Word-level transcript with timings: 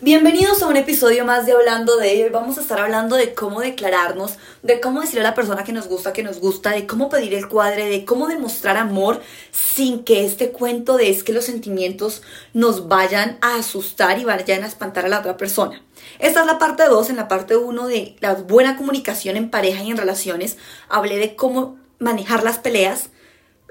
Bienvenidos 0.00 0.62
a 0.62 0.68
un 0.68 0.76
episodio 0.76 1.24
más 1.24 1.44
de 1.44 1.50
Hablando 1.50 1.96
de 1.96 2.22
Hoy 2.22 2.30
vamos 2.30 2.56
a 2.56 2.60
estar 2.60 2.78
hablando 2.78 3.16
de 3.16 3.34
cómo 3.34 3.58
declararnos, 3.58 4.36
de 4.62 4.80
cómo 4.80 5.00
decirle 5.00 5.22
a 5.22 5.30
la 5.30 5.34
persona 5.34 5.64
que 5.64 5.72
nos 5.72 5.88
gusta 5.88 6.12
que 6.12 6.22
nos 6.22 6.38
gusta, 6.38 6.70
de 6.70 6.86
cómo 6.86 7.08
pedir 7.08 7.34
el 7.34 7.48
cuadre, 7.48 7.86
de 7.86 8.04
cómo 8.04 8.28
demostrar 8.28 8.76
amor 8.76 9.20
sin 9.50 10.04
que 10.04 10.24
este 10.24 10.52
cuento 10.52 10.96
de 10.96 11.10
es 11.10 11.24
que 11.24 11.32
los 11.32 11.46
sentimientos 11.46 12.22
nos 12.54 12.86
vayan 12.86 13.38
a 13.40 13.56
asustar 13.56 14.20
y 14.20 14.24
vayan 14.24 14.62
a 14.62 14.68
espantar 14.68 15.04
a 15.04 15.08
la 15.08 15.18
otra 15.18 15.36
persona. 15.36 15.82
Esta 16.20 16.42
es 16.42 16.46
la 16.46 16.60
parte 16.60 16.84
2, 16.84 17.10
en 17.10 17.16
la 17.16 17.26
parte 17.26 17.56
1 17.56 17.88
de 17.88 18.14
la 18.20 18.34
buena 18.34 18.76
comunicación 18.76 19.36
en 19.36 19.50
pareja 19.50 19.82
y 19.82 19.90
en 19.90 19.96
relaciones, 19.96 20.58
hablé 20.88 21.16
de 21.16 21.34
cómo 21.34 21.76
manejar 21.98 22.44
las 22.44 22.60
peleas. 22.60 23.10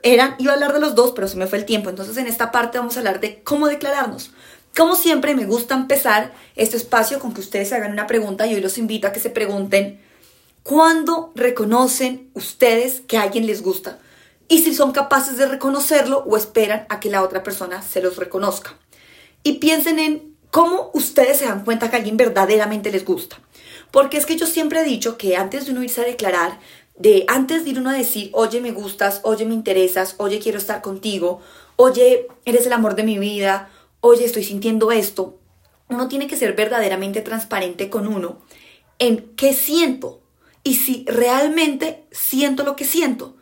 Eran, 0.04 0.36
iba 0.40 0.52
a 0.52 0.56
hablar 0.56 0.74
de 0.74 0.82
los 0.82 0.94
dos, 0.94 1.14
pero 1.16 1.30
se 1.30 1.38
me 1.38 1.48
fue 1.48 1.58
el 1.58 1.66
tiempo. 1.66 1.90
Entonces 1.90 2.18
en 2.18 2.28
esta 2.28 2.52
parte 2.52 2.80
vamos 2.80 2.98
a 2.98 3.00
hablar 3.00 3.22
de 3.22 3.42
cómo 3.44 3.68
declararnos. 3.68 4.32
Como 4.78 4.96
siempre, 4.96 5.34
me 5.34 5.48
gusta 5.48 5.74
empezar 5.74 6.36
este 6.56 6.78
espacio 6.78 7.18
con 7.18 7.34
que 7.34 7.42
ustedes 7.42 7.70
se 7.70 7.76
hagan 7.76 7.94
una 7.94 8.06
pregunta 8.06 8.46
y 8.46 8.54
hoy 8.54 8.62
los 8.62 8.78
invito 8.78 9.08
a 9.08 9.12
que 9.12 9.20
se 9.20 9.32
pregunten, 9.32 10.00
¿cuándo 10.62 11.32
reconocen 11.34 12.30
ustedes 12.36 13.02
que 13.02 13.18
a 13.18 13.24
alguien 13.24 13.48
les 13.48 13.64
gusta? 13.64 13.98
Y 14.48 14.60
si 14.60 14.76
son 14.76 14.92
capaces 14.92 15.36
de 15.38 15.48
reconocerlo 15.48 16.20
o 16.28 16.38
esperan 16.38 16.86
a 16.90 17.00
que 17.00 17.10
la 17.10 17.24
otra 17.24 17.42
persona 17.42 17.82
se 17.82 18.04
los 18.04 18.18
reconozca. 18.18 18.78
Y 19.42 19.54
piensen 19.54 19.98
en 19.98 20.36
cómo 20.52 20.92
ustedes 20.94 21.38
se 21.38 21.48
dan 21.48 21.66
cuenta 21.66 21.90
que 21.90 21.96
a 21.96 22.00
alguien 22.00 22.16
verdaderamente 22.16 22.92
les 22.92 23.04
gusta. 23.04 23.40
Porque 23.90 24.18
es 24.18 24.28
que 24.28 24.36
yo 24.36 24.46
siempre 24.46 24.82
he 24.82 24.86
dicho 24.86 25.18
que 25.18 25.38
antes 25.38 25.66
de 25.66 25.72
uno 25.72 25.82
irse 25.82 26.02
a 26.02 26.06
declarar, 26.06 26.60
de 27.00 27.26
antes 27.28 27.64
de 27.64 27.72
ir 27.72 27.80
uno 27.80 27.90
a 27.90 27.94
decir, 27.94 28.30
oye, 28.34 28.62
me 28.62 28.72
gustas, 28.72 29.22
oye, 29.24 29.44
me 29.46 29.56
interesas, 29.56 30.14
oye, 30.20 30.38
quiero 30.38 30.60
estar 30.60 30.84
contigo, 30.84 31.42
oye, 31.78 32.28
eres 32.46 32.68
el 32.68 32.74
amor 32.74 32.94
de 32.94 33.04
mi 33.04 33.18
vida, 33.18 33.72
oye, 34.08 34.26
estoy 34.26 34.44
sintiendo 34.44 34.92
esto, 34.92 35.40
uno 35.90 36.08
tiene 36.08 36.28
que 36.28 36.38
ser 36.38 36.54
verdaderamente 36.54 37.22
transparente 37.22 37.90
con 37.90 38.08
uno 38.08 38.42
en 39.00 39.36
qué 39.36 39.54
siento 39.54 40.22
y 40.64 40.76
si 40.76 41.06
realmente 41.08 42.04
siento 42.12 42.64
lo 42.64 42.76
que 42.76 42.86
siento. 42.86 43.36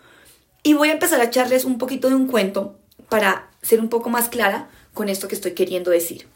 Y 0.64 0.73
voy 0.73 0.90
a 0.90 0.94
empezar 0.94 1.22
a 1.22 1.25
echarles 1.25 1.66
un 1.66 1.78
poquito 1.78 2.09
de 2.09 2.16
un 2.16 2.28
cuento 2.28 2.78
para 3.09 3.50
ser 3.62 3.80
un 3.80 3.90
poco 3.90 4.09
más 4.09 4.30
clara 4.30 4.70
con 4.94 5.09
esto 5.09 5.28
que 5.28 5.36
estoy 5.36 5.53
queriendo 5.53 5.92
decir. 5.92 6.28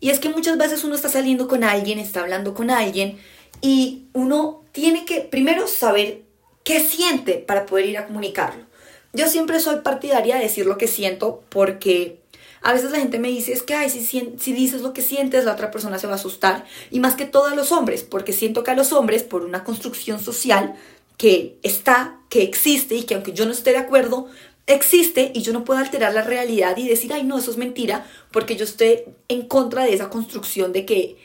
Y 0.00 0.10
es 0.10 0.20
que 0.20 0.28
muchas 0.28 0.56
veces 0.58 0.84
uno 0.84 0.94
está 0.94 1.08
saliendo 1.08 1.48
con 1.48 1.64
alguien, 1.64 1.98
está 1.98 2.20
hablando 2.20 2.54
con 2.54 2.70
alguien 2.70 3.18
y 3.60 4.06
uno 4.12 4.62
tiene 4.72 5.04
que 5.04 5.22
primero 5.22 5.66
saber 5.66 6.22
qué 6.62 6.80
siente 6.80 7.34
para 7.34 7.66
poder 7.66 7.86
ir 7.86 7.98
a 7.98 8.06
comunicarlo. 8.06 8.64
Yo 9.12 9.26
siempre 9.26 9.58
soy 9.58 9.80
partidaria 9.80 10.36
de 10.36 10.42
decir 10.42 10.66
lo 10.66 10.78
que 10.78 10.86
siento 10.86 11.42
porque 11.48 12.20
a 12.62 12.72
veces 12.72 12.90
la 12.90 12.98
gente 12.98 13.18
me 13.18 13.28
dice, 13.28 13.52
es 13.52 13.62
que, 13.62 13.74
ay, 13.74 13.90
si, 13.90 14.04
si 14.04 14.52
dices 14.52 14.82
lo 14.82 14.92
que 14.92 15.02
sientes, 15.02 15.44
la 15.44 15.52
otra 15.52 15.70
persona 15.70 15.98
se 15.98 16.06
va 16.06 16.14
a 16.14 16.16
asustar. 16.16 16.64
Y 16.90 17.00
más 17.00 17.14
que 17.14 17.24
todo 17.24 17.46
a 17.46 17.54
los 17.54 17.72
hombres, 17.72 18.02
porque 18.02 18.32
siento 18.32 18.64
que 18.64 18.70
a 18.70 18.76
los 18.76 18.92
hombres, 18.92 19.22
por 19.22 19.42
una 19.42 19.64
construcción 19.64 20.20
social 20.20 20.74
que 21.16 21.58
está, 21.62 22.20
que 22.28 22.42
existe 22.42 22.94
y 22.94 23.02
que 23.02 23.14
aunque 23.14 23.32
yo 23.32 23.44
no 23.44 23.52
esté 23.52 23.70
de 23.70 23.78
acuerdo, 23.78 24.28
existe 24.66 25.32
y 25.34 25.42
yo 25.42 25.52
no 25.52 25.64
puedo 25.64 25.80
alterar 25.80 26.12
la 26.12 26.22
realidad 26.22 26.76
y 26.76 26.86
decir, 26.86 27.12
ay, 27.12 27.24
no, 27.24 27.38
eso 27.38 27.50
es 27.50 27.56
mentira, 27.56 28.06
porque 28.30 28.56
yo 28.56 28.64
estoy 28.64 29.00
en 29.28 29.46
contra 29.48 29.84
de 29.84 29.94
esa 29.94 30.10
construcción 30.10 30.72
de 30.72 30.84
que, 30.84 31.16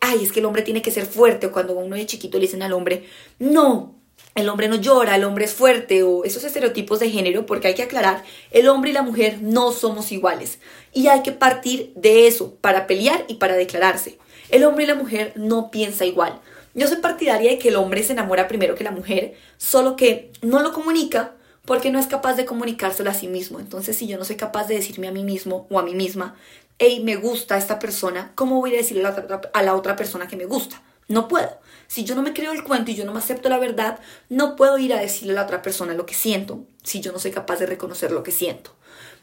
ay, 0.00 0.22
es 0.22 0.32
que 0.32 0.40
el 0.40 0.46
hombre 0.46 0.62
tiene 0.62 0.82
que 0.82 0.90
ser 0.90 1.06
fuerte, 1.06 1.46
o 1.46 1.52
cuando 1.52 1.74
uno 1.74 1.96
de 1.96 2.06
chiquito 2.06 2.38
le 2.38 2.46
dicen 2.46 2.62
al 2.62 2.72
hombre, 2.72 3.04
no, 3.38 3.94
el 4.34 4.48
hombre 4.48 4.68
no 4.68 4.76
llora, 4.76 5.16
el 5.16 5.24
hombre 5.24 5.44
es 5.44 5.52
fuerte 5.52 6.02
o 6.02 6.24
esos 6.24 6.44
estereotipos 6.44 7.00
de 7.00 7.10
género, 7.10 7.44
porque 7.44 7.68
hay 7.68 7.74
que 7.74 7.82
aclarar, 7.82 8.24
el 8.50 8.68
hombre 8.68 8.90
y 8.90 8.94
la 8.94 9.02
mujer 9.02 9.38
no 9.42 9.72
somos 9.72 10.10
iguales 10.10 10.58
y 10.92 11.08
hay 11.08 11.22
que 11.22 11.32
partir 11.32 11.92
de 11.94 12.26
eso 12.26 12.54
para 12.60 12.86
pelear 12.86 13.24
y 13.28 13.34
para 13.34 13.54
declararse. 13.54 14.18
El 14.48 14.64
hombre 14.64 14.84
y 14.84 14.86
la 14.86 14.94
mujer 14.94 15.32
no 15.36 15.70
piensa 15.70 16.04
igual. 16.04 16.40
Yo 16.74 16.88
soy 16.88 16.98
partidaria 16.98 17.50
de 17.50 17.58
que 17.58 17.68
el 17.68 17.76
hombre 17.76 18.02
se 18.02 18.12
enamora 18.12 18.48
primero 18.48 18.74
que 18.74 18.84
la 18.84 18.90
mujer, 18.90 19.34
solo 19.58 19.96
que 19.96 20.30
no 20.40 20.60
lo 20.60 20.72
comunica 20.72 21.34
porque 21.66 21.90
no 21.90 21.98
es 21.98 22.06
capaz 22.06 22.34
de 22.34 22.46
comunicárselo 22.46 23.10
a 23.10 23.14
sí 23.14 23.28
mismo. 23.28 23.60
Entonces, 23.60 23.96
si 23.96 24.06
yo 24.06 24.18
no 24.18 24.24
soy 24.24 24.36
capaz 24.36 24.66
de 24.66 24.74
decirme 24.74 25.08
a 25.08 25.12
mí 25.12 25.22
mismo 25.22 25.66
o 25.70 25.78
a 25.78 25.82
mí 25.82 25.94
misma, 25.94 26.34
hey, 26.78 27.00
me 27.04 27.16
gusta 27.16 27.58
esta 27.58 27.78
persona, 27.78 28.32
¿cómo 28.34 28.60
voy 28.60 28.74
a 28.74 28.78
decirle 28.78 29.06
a 29.06 29.62
la 29.62 29.74
otra 29.74 29.96
persona 29.96 30.26
que 30.26 30.36
me 30.36 30.46
gusta? 30.46 30.82
No 31.08 31.28
puedo. 31.28 31.50
Si 31.92 32.04
yo 32.04 32.14
no 32.14 32.22
me 32.22 32.32
creo 32.32 32.52
el 32.52 32.64
cuento 32.64 32.90
y 32.90 32.94
yo 32.94 33.04
no 33.04 33.12
me 33.12 33.18
acepto 33.18 33.50
la 33.50 33.58
verdad, 33.58 33.98
no 34.30 34.56
puedo 34.56 34.78
ir 34.78 34.94
a 34.94 35.00
decirle 35.00 35.34
a 35.34 35.36
la 35.36 35.42
otra 35.42 35.60
persona 35.60 35.92
lo 35.92 36.06
que 36.06 36.14
siento 36.14 36.64
si 36.82 37.02
yo 37.02 37.12
no 37.12 37.18
soy 37.18 37.32
capaz 37.32 37.58
de 37.58 37.66
reconocer 37.66 38.12
lo 38.12 38.22
que 38.22 38.30
siento. 38.30 38.74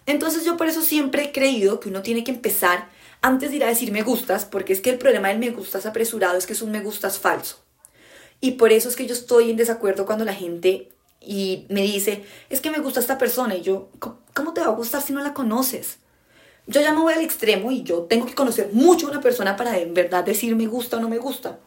Entonces 0.06 0.46
yo 0.46 0.56
por 0.56 0.68
eso 0.68 0.84
siempre 0.84 1.24
he 1.24 1.32
creído 1.32 1.80
que 1.80 1.90
uno 1.90 2.04
tiene 2.04 2.24
que 2.24 2.30
empezar 2.30 2.90
antes 3.24 3.50
de 3.50 3.56
ir 3.56 3.64
a 3.64 3.70
decir 3.70 3.92
me 3.92 4.04
gustas, 4.04 4.46
porque 4.46 4.72
es 4.72 4.82
que 4.82 4.92
el 4.92 5.00
problema 5.00 5.30
del 5.30 5.40
me 5.40 5.50
gustas 5.50 5.88
apresurado 5.88 6.38
es 6.38 6.46
que 6.46 6.54
es 6.54 6.62
un 6.62 6.70
me 6.70 6.82
gustas 6.82 7.18
falso. 7.18 7.58
Y 8.40 8.52
por 8.52 8.72
eso 8.72 8.88
es 8.88 8.96
que 8.96 9.08
yo 9.08 9.16
estoy 9.16 9.50
en 9.50 9.58
desacuerdo 9.58 10.06
cuando 10.06 10.24
la 10.24 10.36
gente 10.36 10.92
y 11.20 11.66
me 11.70 11.82
dice, 11.82 12.24
es 12.52 12.62
que 12.62 12.70
me 12.70 12.78
gusta 12.78 13.00
esta 13.00 13.18
persona 13.18 13.56
y 13.56 13.64
yo, 13.64 13.90
¿cómo 14.36 14.54
te 14.54 14.62
va 14.62 14.68
a 14.68 14.76
gustar 14.76 15.02
si 15.02 15.12
no 15.12 15.24
la 15.24 15.34
conoces? 15.34 15.98
Yo 16.68 16.82
ya 16.82 16.94
me 16.94 17.02
voy 17.02 17.14
al 17.14 17.24
extremo 17.24 17.72
y 17.72 17.82
yo 17.82 18.04
tengo 18.04 18.28
que 18.28 18.36
conocer 18.36 18.70
mucho 18.74 19.08
a 19.08 19.10
una 19.10 19.22
persona 19.22 19.56
para 19.56 19.80
en 19.80 19.96
verdad 19.96 20.24
decir 20.24 20.56
me 20.56 20.68
gusta 20.68 20.98
o 20.98 21.00
no 21.00 21.10
me 21.10 21.18
gusta. 21.18 21.58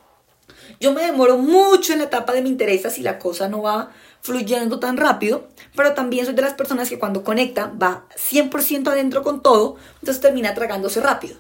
Yo 0.81 0.93
me 0.93 1.05
demoro 1.05 1.39
mucho 1.39 1.93
en 1.93 2.01
la 2.01 2.07
etapa 2.07 2.33
de 2.33 2.43
mi 2.43 2.49
interesa 2.49 2.91
si 2.91 3.03
la 3.03 3.19
cosa 3.19 3.49
no 3.49 3.63
va 3.63 3.93
fluyendo 4.21 4.79
tan 4.79 4.97
rápido, 4.97 5.49
pero 5.75 5.95
también 5.95 6.25
soy 6.25 6.35
de 6.35 6.43
las 6.43 6.55
personas 6.55 6.89
que 6.89 6.99
cuando 6.99 7.25
conecta 7.25 7.73
va 7.81 8.07
100% 8.17 8.89
adentro 8.89 9.23
con 9.23 9.43
todo, 9.43 9.77
entonces 10.01 10.21
termina 10.21 10.55
tragándose 10.55 11.01
rápido. 11.01 11.37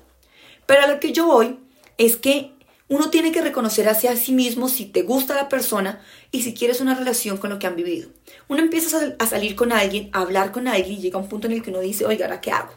Pero 0.66 0.82
a 0.82 0.86
lo 0.86 1.00
que 1.00 1.12
yo 1.12 1.26
voy 1.26 1.58
es 1.98 2.16
que 2.16 2.52
uno 2.88 3.08
tiene 3.08 3.32
que 3.32 3.40
reconocer 3.40 3.88
hacia 3.88 4.14
sí 4.16 4.32
mismo 4.32 4.68
si 4.68 4.84
te 4.84 5.02
gusta 5.02 5.34
la 5.34 5.48
persona 5.48 6.02
y 6.30 6.42
si 6.42 6.52
quieres 6.52 6.80
una 6.80 6.94
relación 6.94 7.38
con 7.38 7.50
lo 7.50 7.58
que 7.58 7.66
han 7.66 7.76
vivido. 7.76 8.10
Uno 8.48 8.60
empieza 8.60 9.14
a 9.18 9.26
salir 9.26 9.56
con 9.56 9.72
alguien, 9.72 10.10
a 10.12 10.20
hablar 10.20 10.52
con 10.52 10.68
alguien 10.68 10.98
y 10.98 11.00
llega 11.00 11.18
un 11.18 11.28
punto 11.28 11.46
en 11.46 11.54
el 11.54 11.62
que 11.62 11.70
uno 11.70 11.80
dice, 11.80 12.04
oiga, 12.04 12.26
¿ahora 12.26 12.40
qué 12.40 12.50
hago? 12.50 12.72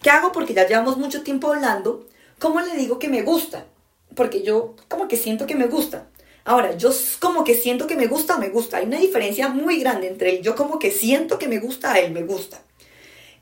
¿Qué 0.00 0.10
hago? 0.10 0.30
Porque 0.30 0.54
ya 0.54 0.66
llevamos 0.66 0.96
mucho 0.96 1.22
tiempo 1.22 1.52
hablando. 1.52 2.06
¿Cómo 2.38 2.60
le 2.60 2.76
digo 2.76 2.98
que 2.98 3.08
me 3.08 3.22
gusta? 3.22 3.66
Porque 4.14 4.42
yo 4.42 4.74
como 4.88 5.08
que 5.08 5.16
siento 5.16 5.46
que 5.46 5.54
me 5.54 5.66
gusta. 5.66 6.08
Ahora, 6.44 6.76
yo 6.76 6.90
como 7.20 7.44
que 7.44 7.54
siento 7.54 7.86
que 7.86 7.94
me 7.94 8.06
gusta, 8.06 8.38
me 8.38 8.48
gusta. 8.48 8.78
Hay 8.78 8.86
una 8.86 8.98
diferencia 8.98 9.48
muy 9.48 9.80
grande 9.80 10.08
entre 10.08 10.30
el 10.30 10.42
yo 10.42 10.56
como 10.56 10.78
que 10.78 10.90
siento 10.90 11.38
que 11.38 11.46
me 11.46 11.58
gusta 11.58 11.92
a 11.92 11.98
él 11.98 12.12
me 12.12 12.22
gusta. 12.22 12.62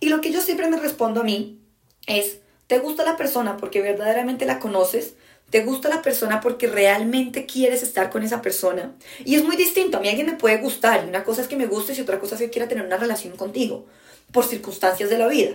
Y 0.01 0.09
lo 0.09 0.21
que 0.21 0.33
yo 0.33 0.41
siempre 0.41 0.69
me 0.69 0.77
respondo 0.77 1.21
a 1.21 1.25
mí 1.25 1.61
es, 2.07 2.39
¿te 2.67 2.79
gusta 2.79 3.05
la 3.05 3.17
persona 3.17 3.57
porque 3.57 3.81
verdaderamente 3.81 4.45
la 4.45 4.59
conoces? 4.59 5.15
¿Te 5.51 5.63
gusta 5.63 5.89
la 5.89 6.03
persona 6.03 6.41
porque 6.41 6.67
realmente 6.67 7.47
quieres 7.47 7.85
estar 7.85 8.11
con 8.11 8.25
esa 8.25 8.43
persona? 8.43 8.97
Y 9.25 9.37
es 9.37 9.45
muy 9.45 9.55
distinto. 9.57 9.99
A 9.99 10.01
mí 10.01 10.09
alguien 10.09 10.27
me 10.27 10.35
puede 10.35 10.57
gustar 10.59 11.05
y 11.05 11.09
una 11.09 11.23
cosa 11.23 11.43
es 11.43 11.49
que 11.49 11.57
me 11.57 11.67
guste 11.67 11.95
y 11.95 12.01
otra 12.01 12.19
cosa 12.19 12.35
es 12.35 12.41
que 12.41 12.51
quiera 12.51 12.67
tener 12.67 12.85
una 12.85 12.97
relación 12.97 13.37
contigo 13.37 13.87
por 14.33 14.45
circunstancias 14.45 15.09
de 15.09 15.19
la 15.19 15.29
vida 15.29 15.55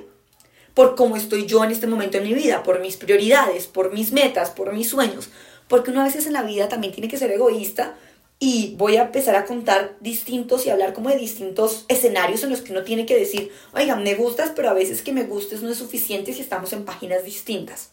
por 0.73 0.95
cómo 0.95 1.15
estoy 1.15 1.45
yo 1.45 1.63
en 1.63 1.71
este 1.71 1.87
momento 1.87 2.17
en 2.17 2.23
mi 2.23 2.33
vida, 2.33 2.63
por 2.63 2.79
mis 2.79 2.97
prioridades, 2.97 3.67
por 3.67 3.93
mis 3.93 4.11
metas, 4.11 4.51
por 4.51 4.73
mis 4.73 4.89
sueños. 4.89 5.29
Porque 5.67 5.91
uno 5.91 6.01
a 6.01 6.05
veces 6.05 6.25
en 6.27 6.33
la 6.33 6.43
vida 6.43 6.69
también 6.69 6.93
tiene 6.93 7.07
que 7.07 7.17
ser 7.17 7.31
egoísta 7.31 7.95
y 8.39 8.73
voy 8.75 8.97
a 8.97 9.03
empezar 9.03 9.35
a 9.35 9.45
contar 9.45 9.95
distintos 9.99 10.65
y 10.65 10.71
hablar 10.71 10.93
como 10.93 11.09
de 11.09 11.17
distintos 11.17 11.85
escenarios 11.87 12.43
en 12.43 12.49
los 12.49 12.61
que 12.61 12.71
uno 12.71 12.83
tiene 12.83 13.05
que 13.05 13.17
decir, 13.17 13.51
oigan, 13.73 14.03
me 14.03 14.15
gustas, 14.15 14.51
pero 14.55 14.69
a 14.69 14.73
veces 14.73 15.03
que 15.03 15.13
me 15.13 15.25
gustes 15.25 15.61
no 15.61 15.69
es 15.69 15.77
suficiente 15.77 16.33
si 16.33 16.41
estamos 16.41 16.73
en 16.73 16.83
páginas 16.83 17.23
distintas. 17.23 17.91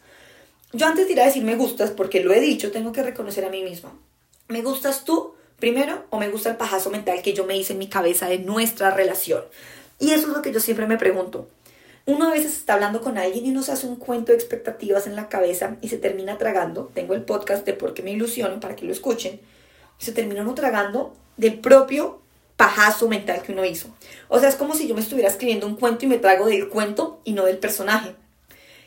Yo 0.73 0.87
antes 0.87 1.07
de 1.07 1.13
ir 1.13 1.21
a 1.21 1.27
decir 1.27 1.45
me 1.45 1.57
gustas, 1.57 1.91
porque 1.91 2.25
lo 2.25 2.33
he 2.33 2.41
dicho, 2.41 2.71
tengo 2.71 2.93
que 2.93 3.03
reconocer 3.03 3.45
a 3.45 3.51
mí 3.51 3.63
misma. 3.63 3.93
¿Me 4.49 4.63
gustas 4.63 5.05
tú 5.05 5.35
primero 5.59 6.07
o 6.09 6.19
me 6.19 6.31
gusta 6.31 6.49
el 6.49 6.57
pajazo 6.57 6.89
mental 6.89 7.21
que 7.21 7.35
yo 7.35 7.45
me 7.45 7.57
hice 7.57 7.75
en 7.75 7.79
mi 7.79 7.89
cabeza 7.89 8.27
de 8.27 8.39
nuestra 8.39 8.91
relación? 8.91 9.45
Y 9.99 10.13
eso 10.13 10.29
es 10.29 10.33
lo 10.33 10.41
que 10.41 10.53
yo 10.53 10.61
siempre 10.61 10.87
me 10.87 10.97
pregunto 10.97 11.49
uno 12.09 12.29
a 12.29 12.31
veces 12.31 12.57
está 12.57 12.73
hablando 12.73 13.03
con 13.03 13.19
alguien 13.19 13.45
y 13.45 13.51
uno 13.51 13.61
hace 13.61 13.87
un 13.87 13.97
cuento 13.97 14.33
de 14.33 14.39
expectativas 14.39 15.07
en 15.07 15.15
la 15.15 15.29
cabeza 15.29 15.77
y 15.83 15.89
se 15.89 15.99
termina 15.99 16.39
tragando. 16.39 16.91
Tengo 16.95 17.13
el 17.13 17.23
podcast 17.23 17.67
de 17.67 17.75
Por 17.75 17.93
qué 17.93 18.03
me 18.03 18.13
ilusiono 18.13 18.61
para 18.61 18.75
que 18.75 18.87
lo 18.87 18.93
escuchen. 18.93 19.39
Se 19.99 20.13
termina 20.13 20.41
uno 20.41 20.55
tragando 20.55 21.15
del 21.37 21.59
propio 21.59 22.23
pajazo 22.57 23.09
mental 23.09 23.43
que 23.43 23.53
uno 23.53 23.63
hizo. 23.67 23.89
O 24.29 24.41
sea, 24.41 24.49
es 24.49 24.55
como 24.55 24.75
si 24.75 24.89
yo 24.89 24.95
me 24.95 25.03
estuviera 25.03 25.29
escribiendo 25.29 25.67
un 25.67 25.77
cuento 25.77 26.07
y 26.07 26.09
me 26.09 26.17
trago 26.17 26.47
del 26.47 26.71
cuento 26.71 27.21
y 27.25 27.33
no 27.33 27.45
del 27.45 27.59
personaje. 27.59 28.15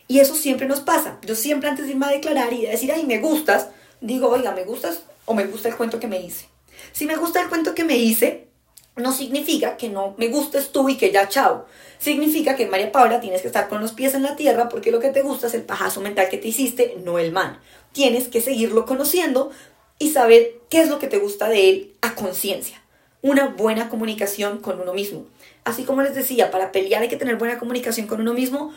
Y 0.07 0.19
eso 0.19 0.33
siempre 0.33 0.67
nos 0.67 0.79
pasa. 0.79 1.19
Yo 1.21 1.35
siempre 1.35 1.69
antes 1.69 1.85
de 1.85 1.91
irme 1.91 2.07
a 2.07 2.09
declarar 2.09 2.51
y 2.51 2.63
de 2.63 2.71
decir, 2.71 2.91
ay, 2.91 3.05
me 3.05 3.19
gustas, 3.19 3.67
digo, 4.01 4.29
oiga, 4.29 4.51
¿me 4.51 4.63
gustas 4.63 5.03
o 5.25 5.35
me 5.35 5.45
gusta 5.45 5.69
el 5.69 5.77
cuento 5.77 5.99
que 5.99 6.07
me 6.07 6.19
hice? 6.19 6.47
Si 6.91 7.05
me 7.05 7.17
gusta 7.17 7.39
el 7.39 7.49
cuento 7.49 7.75
que 7.75 7.83
me 7.83 7.97
hice, 7.97 8.47
no 8.95 9.13
significa 9.13 9.77
que 9.77 9.89
no 9.89 10.15
me 10.17 10.27
gustes 10.27 10.71
tú 10.71 10.89
y 10.89 10.97
que 10.97 11.11
ya 11.11 11.29
chao. 11.29 11.65
Significa 11.97 12.55
que 12.55 12.67
María 12.67 12.91
Paula 12.91 13.21
tienes 13.21 13.41
que 13.41 13.47
estar 13.47 13.69
con 13.69 13.81
los 13.81 13.93
pies 13.93 14.13
en 14.13 14.23
la 14.23 14.35
tierra 14.35 14.69
porque 14.69 14.91
lo 14.91 14.99
que 14.99 15.09
te 15.09 15.21
gusta 15.21 15.47
es 15.47 15.53
el 15.53 15.63
pajazo 15.63 16.01
mental 16.01 16.29
que 16.29 16.37
te 16.37 16.49
hiciste, 16.49 16.97
no 17.03 17.19
el 17.19 17.31
man. 17.31 17.59
Tienes 17.93 18.27
que 18.27 18.41
seguirlo 18.41 18.85
conociendo 18.85 19.51
y 19.97 20.09
saber 20.09 20.59
qué 20.69 20.81
es 20.81 20.89
lo 20.89 20.99
que 20.99 21.07
te 21.07 21.19
gusta 21.19 21.47
de 21.47 21.69
él 21.69 21.93
a 22.01 22.15
conciencia. 22.15 22.81
Una 23.21 23.47
buena 23.47 23.87
comunicación 23.89 24.59
con 24.59 24.81
uno 24.81 24.93
mismo. 24.93 25.25
Así 25.63 25.83
como 25.83 26.01
les 26.01 26.15
decía, 26.15 26.49
para 26.49 26.71
pelear 26.71 27.03
hay 27.03 27.09
que 27.09 27.17
tener 27.17 27.35
buena 27.35 27.59
comunicación 27.59 28.07
con 28.07 28.19
uno 28.19 28.33
mismo. 28.33 28.73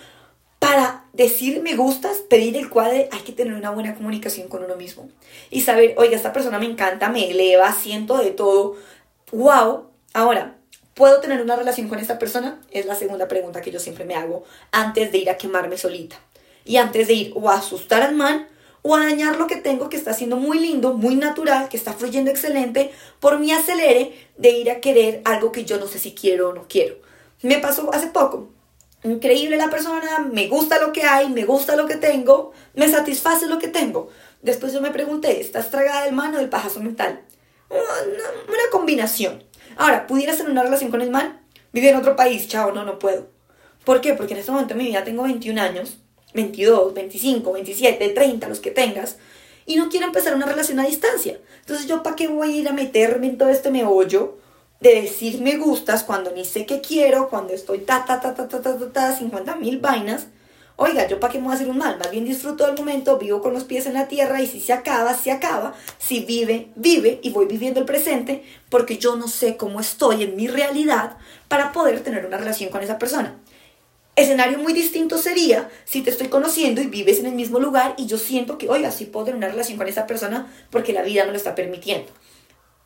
Para 0.59 1.05
decir 1.13 1.63
me 1.63 1.77
gustas, 1.77 2.19
pedir 2.19 2.57
el 2.57 2.69
cuadre, 2.69 3.09
hay 3.11 3.21
que 3.21 3.33
tener 3.33 3.55
una 3.55 3.71
buena 3.71 3.95
comunicación 3.95 4.49
con 4.49 4.63
uno 4.65 4.77
mismo. 4.77 5.09
Y 5.51 5.63
saber, 5.63 5.95
oiga, 5.97 6.15
esta 6.15 6.33
persona 6.33 6.59
me 6.59 6.67
encanta, 6.67 7.09
me 7.09 7.31
eleva, 7.31 7.73
siento 7.73 8.19
de 8.19 8.31
todo. 8.31 8.77
¡Wow! 9.33 9.94
Ahora, 10.15 10.57
¿puedo 10.95 11.21
tener 11.21 11.43
una 11.43 11.57
relación 11.57 11.89
con 11.89 11.99
esta 11.99 12.19
persona? 12.19 12.61
Es 12.71 12.87
la 12.87 12.95
segunda 12.95 13.29
pregunta 13.29 13.61
que 13.61 13.71
yo 13.71 13.79
siempre 13.79 14.07
me 14.07 14.15
hago 14.15 14.45
antes 14.73 15.13
de 15.13 15.19
ir 15.19 15.29
a 15.29 15.37
quemarme 15.37 15.77
solita. 15.77 16.17
Y 16.65 16.79
antes 16.79 17.09
de 17.09 17.15
ir 17.15 17.33
o 17.35 17.51
a 17.51 17.57
asustar 17.57 18.01
al 18.01 18.15
man 18.15 18.49
o 18.81 18.95
a 18.95 19.01
dañar 19.01 19.37
lo 19.37 19.47
que 19.47 19.57
tengo 19.57 19.89
que 19.89 19.97
está 19.97 20.15
siendo 20.15 20.37
muy 20.37 20.59
lindo, 20.61 20.95
muy 20.95 21.17
natural, 21.17 21.69
que 21.69 21.77
está 21.77 21.93
fluyendo 21.93 22.31
excelente, 22.31 22.93
por 23.21 23.39
mi 23.39 23.51
acelere 23.51 24.15
de 24.39 24.51
ir 24.51 24.71
a 24.71 24.81
querer 24.81 25.21
algo 25.25 25.53
que 25.53 25.65
yo 25.65 25.79
no 25.79 25.89
sé 25.89 25.99
si 25.99 26.15
quiero 26.15 26.51
o 26.51 26.55
no 26.55 26.67
quiero. 26.69 26.97
Me 27.43 27.59
pasó 27.59 27.93
hace 27.93 28.07
poco 28.07 28.55
increíble 29.05 29.57
la 29.57 29.69
persona, 29.69 30.19
me 30.21 30.49
gusta 30.49 30.81
lo 30.81 30.93
que 30.93 31.03
hay, 31.03 31.29
me 31.29 31.45
gusta 31.45 31.77
lo 31.77 31.87
que 31.87 31.97
tengo, 31.97 32.53
me 32.75 32.89
satisface 32.89 33.47
lo 33.47 33.59
que 33.59 33.69
tengo. 33.69 34.09
Después 34.43 34.73
yo 34.73 34.81
me 34.81 34.91
pregunté, 34.91 35.41
¿estás 35.41 35.71
tragada 35.71 36.05
del 36.05 36.15
man 36.15 36.35
o 36.35 36.39
del 36.39 36.49
pajazo 36.49 36.81
mental? 36.81 37.21
Una, 37.71 38.71
combinación. 38.71 39.45
Ahora, 39.77 40.07
¿pudieras 40.07 40.37
tener 40.37 40.53
una 40.53 40.63
relación 40.63 40.91
con 40.91 41.01
el 41.01 41.11
man? 41.11 41.41
Vivir 41.73 41.91
en 41.91 41.97
otro 41.97 42.17
país, 42.17 42.49
chao, 42.49 42.73
no, 42.73 42.85
no 42.85 42.99
puedo. 42.99 43.29
¿Por 43.85 44.01
qué? 44.01 44.15
Porque 44.15 44.35
en 44.35 44.41
este 44.41 44.53
momento 44.53 44.75
de 44.75 44.83
mi 44.83 44.89
vida 44.89 45.05
tengo 45.05 45.25
21 45.25 45.61
años, 45.61 45.99
22, 46.35 46.95
25, 46.95 47.53
27, 47.53 48.09
30, 48.09 48.49
los 48.49 48.61
que 48.61 48.71
tengas, 48.71 49.17
y 49.67 49.77
no 49.77 49.89
quiero 49.89 50.07
empezar 50.07 50.35
una 50.35 50.47
relación 50.47 50.81
a 50.81 50.87
distancia. 50.87 51.39
Entonces, 51.61 51.87
¿yo 51.87 52.03
para 52.03 52.17
qué 52.17 52.29
voy 52.29 52.53
a 52.53 52.57
ir 52.57 52.69
a 52.69 52.73
meterme 52.73 53.27
en 53.29 53.39
todo 53.39 53.49
este 53.49 53.71
meollo? 53.71 54.39
de 54.85 55.01
decir 55.01 55.41
me 55.41 55.57
gustas 55.57 56.05
cuando 56.05 56.31
ni 56.31 56.45
sé 56.45 56.67
qué 56.67 56.83
quiero, 56.83 57.31
cuando 57.31 57.55
estoy 57.55 57.79
ta, 57.79 58.05
ta, 58.05 58.21
ta, 58.21 58.35
ta, 58.35 58.49
ta, 58.49 58.61
ta, 58.61 58.79
ta, 58.79 58.93
ta 58.93 59.17
50 59.17 59.57
mil 59.57 59.79
vainas. 59.79 60.27
Oiga, 60.77 61.07
¿yo 61.07 61.21
para 61.21 61.33
qué 61.33 61.39
me 61.39 61.45
voy 61.45 61.53
a 61.53 61.57
hacer 61.57 61.69
un 61.69 61.79
mal? 61.79 61.99
Más 61.99 62.11
bien 62.11 62.25
disfruto 62.25 62.67
del 62.67 62.77
momento, 62.77 63.17
vivo 63.17 63.41
con 63.41 63.55
los 63.55 63.63
pies 63.63 63.87
en 63.87 63.95
la 63.95 64.09
tierra 64.09 64.43
y 64.43 64.49
si 64.49 64.61
se 64.61 64.73
acaba, 64.73 65.15
se 65.15 65.31
acaba. 65.31 65.73
Si 65.99 66.25
vive, 66.25 66.69
vive 66.75 67.21
y 67.23 67.31
voy 67.31 67.47
viviendo 67.47 67.79
el 67.79 67.87
presente 67.87 68.43
porque 68.71 68.99
yo 68.99 69.15
no 69.15 69.29
sé 69.29 69.57
cómo 69.57 69.79
estoy 69.79 70.25
en 70.25 70.35
mi 70.35 70.49
realidad 70.49 71.17
para 71.47 71.71
poder 71.71 72.01
tener 72.01 72.27
una 72.27 72.39
relación 72.39 72.71
con 72.71 72.83
esa 72.83 72.99
persona. 72.99 73.39
Escenario 74.17 74.59
muy 74.59 74.73
distinto 74.73 75.19
sería 75.19 75.71
si 75.85 76.03
te 76.03 76.11
estoy 76.11 76.27
conociendo 76.27 76.81
y 76.81 76.87
vives 76.87 77.21
en 77.21 77.27
el 77.27 77.35
mismo 77.35 77.61
lugar 77.61 77.95
y 77.97 78.07
yo 78.07 78.19
siento 78.19 78.59
que, 78.59 78.69
oiga, 78.69 78.91
sí 78.91 79.05
puedo 79.05 79.27
tener 79.27 79.39
una 79.39 79.49
relación 79.49 79.79
con 79.79 79.87
esa 79.87 80.09
persona 80.09 80.53
porque 80.71 80.93
la 80.93 81.03
vida 81.03 81.25
me 81.25 81.31
lo 81.31 81.37
está 81.37 81.55
permitiendo. 81.55 82.11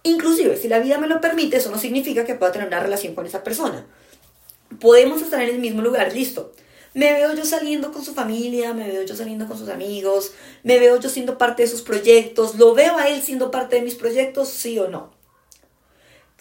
Inclusive, 0.02 0.56
si 0.58 0.68
la 0.68 0.78
vida 0.78 0.98
me 0.98 1.06
lo 1.06 1.22
permite, 1.22 1.56
eso 1.56 1.70
no 1.70 1.78
significa 1.78 2.26
que 2.26 2.34
pueda 2.34 2.52
tener 2.52 2.68
una 2.68 2.80
relación 2.80 3.14
con 3.14 3.24
esa 3.24 3.42
persona. 3.42 3.86
Podemos 4.78 5.22
estar 5.22 5.40
en 5.40 5.48
el 5.48 5.58
mismo 5.58 5.80
lugar, 5.80 6.12
listo. 6.12 6.52
Me 6.98 7.12
veo 7.12 7.32
yo 7.32 7.44
saliendo 7.44 7.92
con 7.92 8.04
su 8.04 8.12
familia, 8.12 8.74
me 8.74 8.88
veo 8.88 9.04
yo 9.04 9.14
saliendo 9.14 9.46
con 9.46 9.56
sus 9.56 9.68
amigos, 9.68 10.32
me 10.64 10.80
veo 10.80 10.98
yo 10.98 11.08
siendo 11.08 11.38
parte 11.38 11.62
de 11.62 11.68
sus 11.68 11.82
proyectos, 11.82 12.56
lo 12.56 12.74
veo 12.74 12.98
a 12.98 13.06
él 13.06 13.22
siendo 13.22 13.52
parte 13.52 13.76
de 13.76 13.82
mis 13.82 13.94
proyectos, 13.94 14.48
sí 14.48 14.80
o 14.80 14.88
no. 14.88 15.12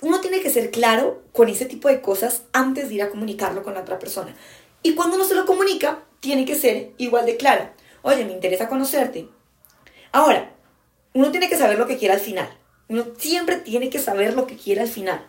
Uno 0.01 0.19
tiene 0.19 0.41
que 0.41 0.49
ser 0.49 0.71
claro 0.71 1.21
con 1.31 1.47
ese 1.47 1.67
tipo 1.67 1.89
de 1.89 2.01
cosas 2.01 2.41
antes 2.53 2.89
de 2.89 2.95
ir 2.95 3.03
a 3.03 3.11
comunicarlo 3.11 3.61
con 3.61 3.75
la 3.75 3.81
otra 3.81 3.99
persona. 3.99 4.35
Y 4.81 4.95
cuando 4.95 5.17
uno 5.17 5.25
se 5.25 5.35
lo 5.35 5.45
comunica, 5.45 5.99
tiene 6.21 6.43
que 6.43 6.55
ser 6.55 6.89
igual 6.97 7.27
de 7.27 7.37
claro. 7.37 7.69
Oye, 8.01 8.25
me 8.25 8.33
interesa 8.33 8.67
conocerte. 8.67 9.29
Ahora, 10.11 10.55
uno 11.13 11.29
tiene 11.29 11.49
que 11.49 11.57
saber 11.59 11.77
lo 11.77 11.85
que 11.85 11.97
quiere 11.97 12.15
al 12.15 12.19
final. 12.19 12.49
Uno 12.87 13.05
siempre 13.19 13.57
tiene 13.57 13.91
que 13.91 13.99
saber 13.99 14.33
lo 14.33 14.47
que 14.47 14.57
quiere 14.57 14.81
al 14.81 14.87
final. 14.87 15.23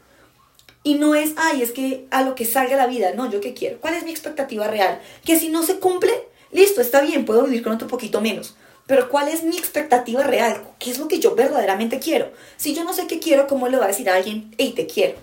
Y 0.88 0.94
no 0.94 1.14
es, 1.14 1.34
ay, 1.36 1.60
es 1.60 1.72
que 1.72 2.06
a 2.10 2.22
lo 2.22 2.34
que 2.34 2.46
salga 2.46 2.74
la 2.74 2.86
vida, 2.86 3.12
no, 3.14 3.30
yo 3.30 3.42
qué 3.42 3.52
quiero. 3.52 3.78
¿Cuál 3.78 3.92
es 3.92 4.04
mi 4.04 4.10
expectativa 4.10 4.66
real? 4.68 5.02
Que 5.22 5.38
si 5.38 5.50
no 5.50 5.62
se 5.62 5.80
cumple, 5.80 6.10
listo, 6.50 6.80
está 6.80 7.02
bien, 7.02 7.26
puedo 7.26 7.44
vivir 7.44 7.62
con 7.62 7.74
otro 7.74 7.88
poquito 7.88 8.22
menos. 8.22 8.56
Pero 8.86 9.10
¿cuál 9.10 9.28
es 9.28 9.42
mi 9.42 9.58
expectativa 9.58 10.22
real? 10.22 10.62
¿Qué 10.78 10.90
es 10.90 10.98
lo 10.98 11.06
que 11.06 11.20
yo 11.20 11.34
verdaderamente 11.34 11.98
quiero? 11.98 12.32
Si 12.56 12.74
yo 12.74 12.84
no 12.84 12.94
sé 12.94 13.06
qué 13.06 13.18
quiero, 13.18 13.46
¿cómo 13.46 13.68
le 13.68 13.76
va 13.76 13.84
a 13.84 13.88
decir 13.88 14.08
a 14.08 14.14
alguien, 14.14 14.54
hey, 14.56 14.72
te 14.74 14.86
quiero? 14.86 15.18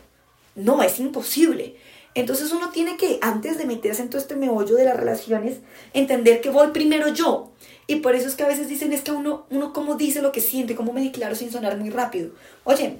No, 0.53 0.83
es 0.83 1.00
imposible. 1.00 1.77
Entonces 2.13 2.51
uno 2.51 2.69
tiene 2.69 2.95
que, 2.95 3.17
antes 3.23 3.57
de 3.57 3.65
meterse 3.65 4.03
en 4.03 4.12
todo 4.12 4.21
este 4.21 4.35
meollo 4.35 4.75
de 4.75 4.85
las 4.85 4.95
relaciones, 4.95 5.57
entender 5.94 6.41
que 6.41 6.51
voy 6.51 6.67
primero 6.73 7.07
yo. 7.07 7.50
Y 7.88 7.95
por 7.97 8.13
eso 8.13 8.27
es 8.27 8.35
que 8.35 8.44
a 8.44 8.47
veces 8.47 8.69
dicen, 8.69 8.94
es 8.94 9.01
que 9.01 9.12
uno, 9.12 9.47
uno 9.50 9.73
cómo 9.73 9.95
dice 9.95 10.21
lo 10.21 10.31
que 10.31 10.41
siente, 10.41 10.75
cómo 10.75 10.94
me 10.94 11.01
declaro 11.01 11.33
sin 11.33 11.51
sonar 11.51 11.75
muy 11.77 11.89
rápido. 11.89 12.29
Oye, 12.65 13.00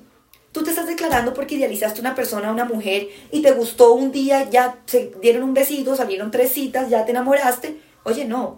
tú 0.56 0.64
te 0.64 0.70
estás 0.70 0.88
declarando 0.88 1.34
porque 1.34 1.56
idealizaste 1.56 2.00
una 2.00 2.16
persona, 2.16 2.50
una 2.50 2.64
mujer, 2.64 3.10
y 3.30 3.42
te 3.42 3.52
gustó 3.52 3.92
un 3.92 4.14
día, 4.14 4.50
ya 4.50 4.80
se 4.86 5.12
dieron 5.22 5.44
un 5.44 5.54
besito, 5.54 5.98
salieron 5.98 6.32
tres 6.32 6.54
citas, 6.54 6.90
ya 6.90 7.04
te 7.04 7.12
enamoraste. 7.12 7.78
Oye, 8.04 8.24
no. 8.24 8.58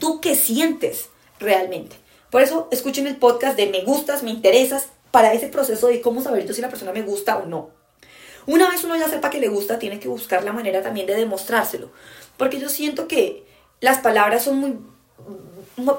¿Tú 0.00 0.20
qué 0.20 0.34
sientes 0.34 1.10
realmente? 1.38 1.94
Por 2.30 2.42
eso 2.42 2.66
escuchen 2.72 3.06
el 3.06 3.18
podcast 3.18 3.56
de 3.56 3.66
me 3.66 3.84
gustas, 3.84 4.24
me 4.24 4.32
interesas, 4.32 4.88
para 5.12 5.32
ese 5.32 5.46
proceso 5.46 5.86
de 5.86 6.00
cómo 6.00 6.22
saber 6.22 6.52
si 6.52 6.60
la 6.60 6.70
persona 6.70 6.90
me 6.90 7.02
gusta 7.02 7.38
o 7.38 7.46
no. 7.46 7.70
Una 8.46 8.68
vez 8.68 8.82
uno 8.82 8.96
ya 8.96 9.06
sepa 9.06 9.30
que 9.30 9.38
le 9.38 9.46
gusta, 9.46 9.78
tiene 9.78 10.00
que 10.00 10.08
buscar 10.08 10.42
la 10.42 10.52
manera 10.52 10.82
también 10.82 11.06
de 11.06 11.14
demostrárselo. 11.14 11.92
Porque 12.36 12.58
yo 12.58 12.68
siento 12.68 13.06
que 13.06 13.44
las 13.80 13.98
palabras 13.98 14.42
son 14.42 14.58
muy 14.58 14.76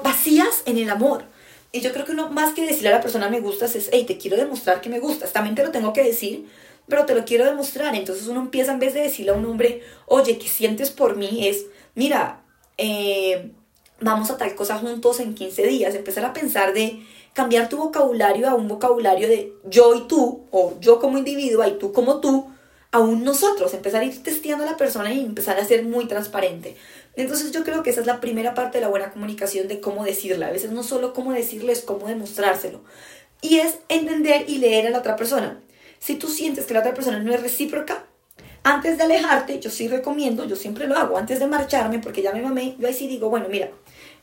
vacías 0.04 0.62
en 0.66 0.76
el 0.76 0.90
amor. 0.90 1.24
Y 1.72 1.80
yo 1.80 1.92
creo 1.92 2.04
que 2.04 2.12
uno 2.12 2.30
más 2.30 2.54
que 2.54 2.66
decirle 2.66 2.88
a 2.88 2.96
la 2.96 3.00
persona 3.00 3.28
me 3.28 3.40
gustas 3.40 3.76
es, 3.76 3.90
hey, 3.92 4.04
te 4.04 4.18
quiero 4.18 4.36
demostrar 4.36 4.80
que 4.80 4.88
me 4.88 4.98
gustas. 4.98 5.32
También 5.32 5.54
te 5.54 5.62
lo 5.62 5.70
tengo 5.70 5.92
que 5.92 6.02
decir, 6.02 6.48
pero 6.88 7.06
te 7.06 7.14
lo 7.14 7.24
quiero 7.24 7.44
demostrar. 7.44 7.94
Entonces 7.94 8.26
uno 8.26 8.40
empieza 8.40 8.72
en 8.72 8.80
vez 8.80 8.94
de 8.94 9.00
decirle 9.00 9.30
a 9.30 9.34
un 9.34 9.46
hombre, 9.46 9.82
oye, 10.06 10.38
¿qué 10.38 10.48
sientes 10.48 10.90
por 10.90 11.16
mí? 11.16 11.46
Es, 11.46 11.66
mira, 11.94 12.42
eh, 12.76 13.52
vamos 14.00 14.30
a 14.30 14.36
tal 14.36 14.54
cosa 14.54 14.78
juntos 14.78 15.20
en 15.20 15.34
15 15.34 15.66
días. 15.66 15.94
Empezar 15.94 16.24
a 16.24 16.32
pensar 16.32 16.72
de 16.72 17.00
cambiar 17.32 17.68
tu 17.68 17.76
vocabulario 17.76 18.48
a 18.48 18.54
un 18.54 18.66
vocabulario 18.66 19.28
de 19.28 19.52
yo 19.64 19.94
y 19.94 20.08
tú, 20.08 20.46
o 20.50 20.74
yo 20.80 20.98
como 20.98 21.18
individuo 21.18 21.64
y 21.66 21.78
tú 21.78 21.92
como 21.92 22.20
tú, 22.20 22.50
aún 22.92 23.22
nosotros, 23.22 23.72
empezar 23.74 24.02
a 24.02 24.04
ir 24.04 24.22
testeando 24.22 24.64
a 24.64 24.70
la 24.70 24.76
persona 24.76 25.12
y 25.12 25.20
empezar 25.20 25.58
a 25.58 25.64
ser 25.64 25.84
muy 25.84 26.06
transparente. 26.06 26.76
Entonces 27.16 27.52
yo 27.52 27.64
creo 27.64 27.82
que 27.82 27.90
esa 27.90 28.00
es 28.00 28.06
la 28.06 28.20
primera 28.20 28.54
parte 28.54 28.78
de 28.78 28.82
la 28.82 28.88
buena 28.88 29.10
comunicación 29.10 29.68
de 29.68 29.80
cómo 29.80 30.04
decirla. 30.04 30.46
A 30.48 30.52
veces 30.52 30.70
no 30.70 30.82
solo 30.82 31.12
cómo 31.12 31.32
decirle, 31.32 31.72
es 31.72 31.80
cómo 31.80 32.06
demostrárselo. 32.06 32.82
Y 33.42 33.58
es 33.58 33.78
entender 33.88 34.44
y 34.48 34.58
leer 34.58 34.86
a 34.86 34.90
la 34.90 34.98
otra 34.98 35.16
persona. 35.16 35.60
Si 35.98 36.14
tú 36.14 36.28
sientes 36.28 36.66
que 36.66 36.74
la 36.74 36.80
otra 36.80 36.94
persona 36.94 37.18
no 37.18 37.32
es 37.32 37.42
recíproca, 37.42 38.06
antes 38.62 38.98
de 38.98 39.04
alejarte, 39.04 39.58
yo 39.58 39.70
sí 39.70 39.88
recomiendo, 39.88 40.44
yo 40.44 40.56
siempre 40.56 40.86
lo 40.86 40.96
hago, 40.96 41.16
antes 41.16 41.38
de 41.38 41.46
marcharme, 41.46 41.98
porque 41.98 42.22
ya 42.22 42.32
me 42.32 42.42
mamé, 42.42 42.76
yo 42.78 42.86
ahí 42.86 42.94
sí 42.94 43.06
digo, 43.06 43.30
bueno, 43.30 43.46
mira, 43.48 43.70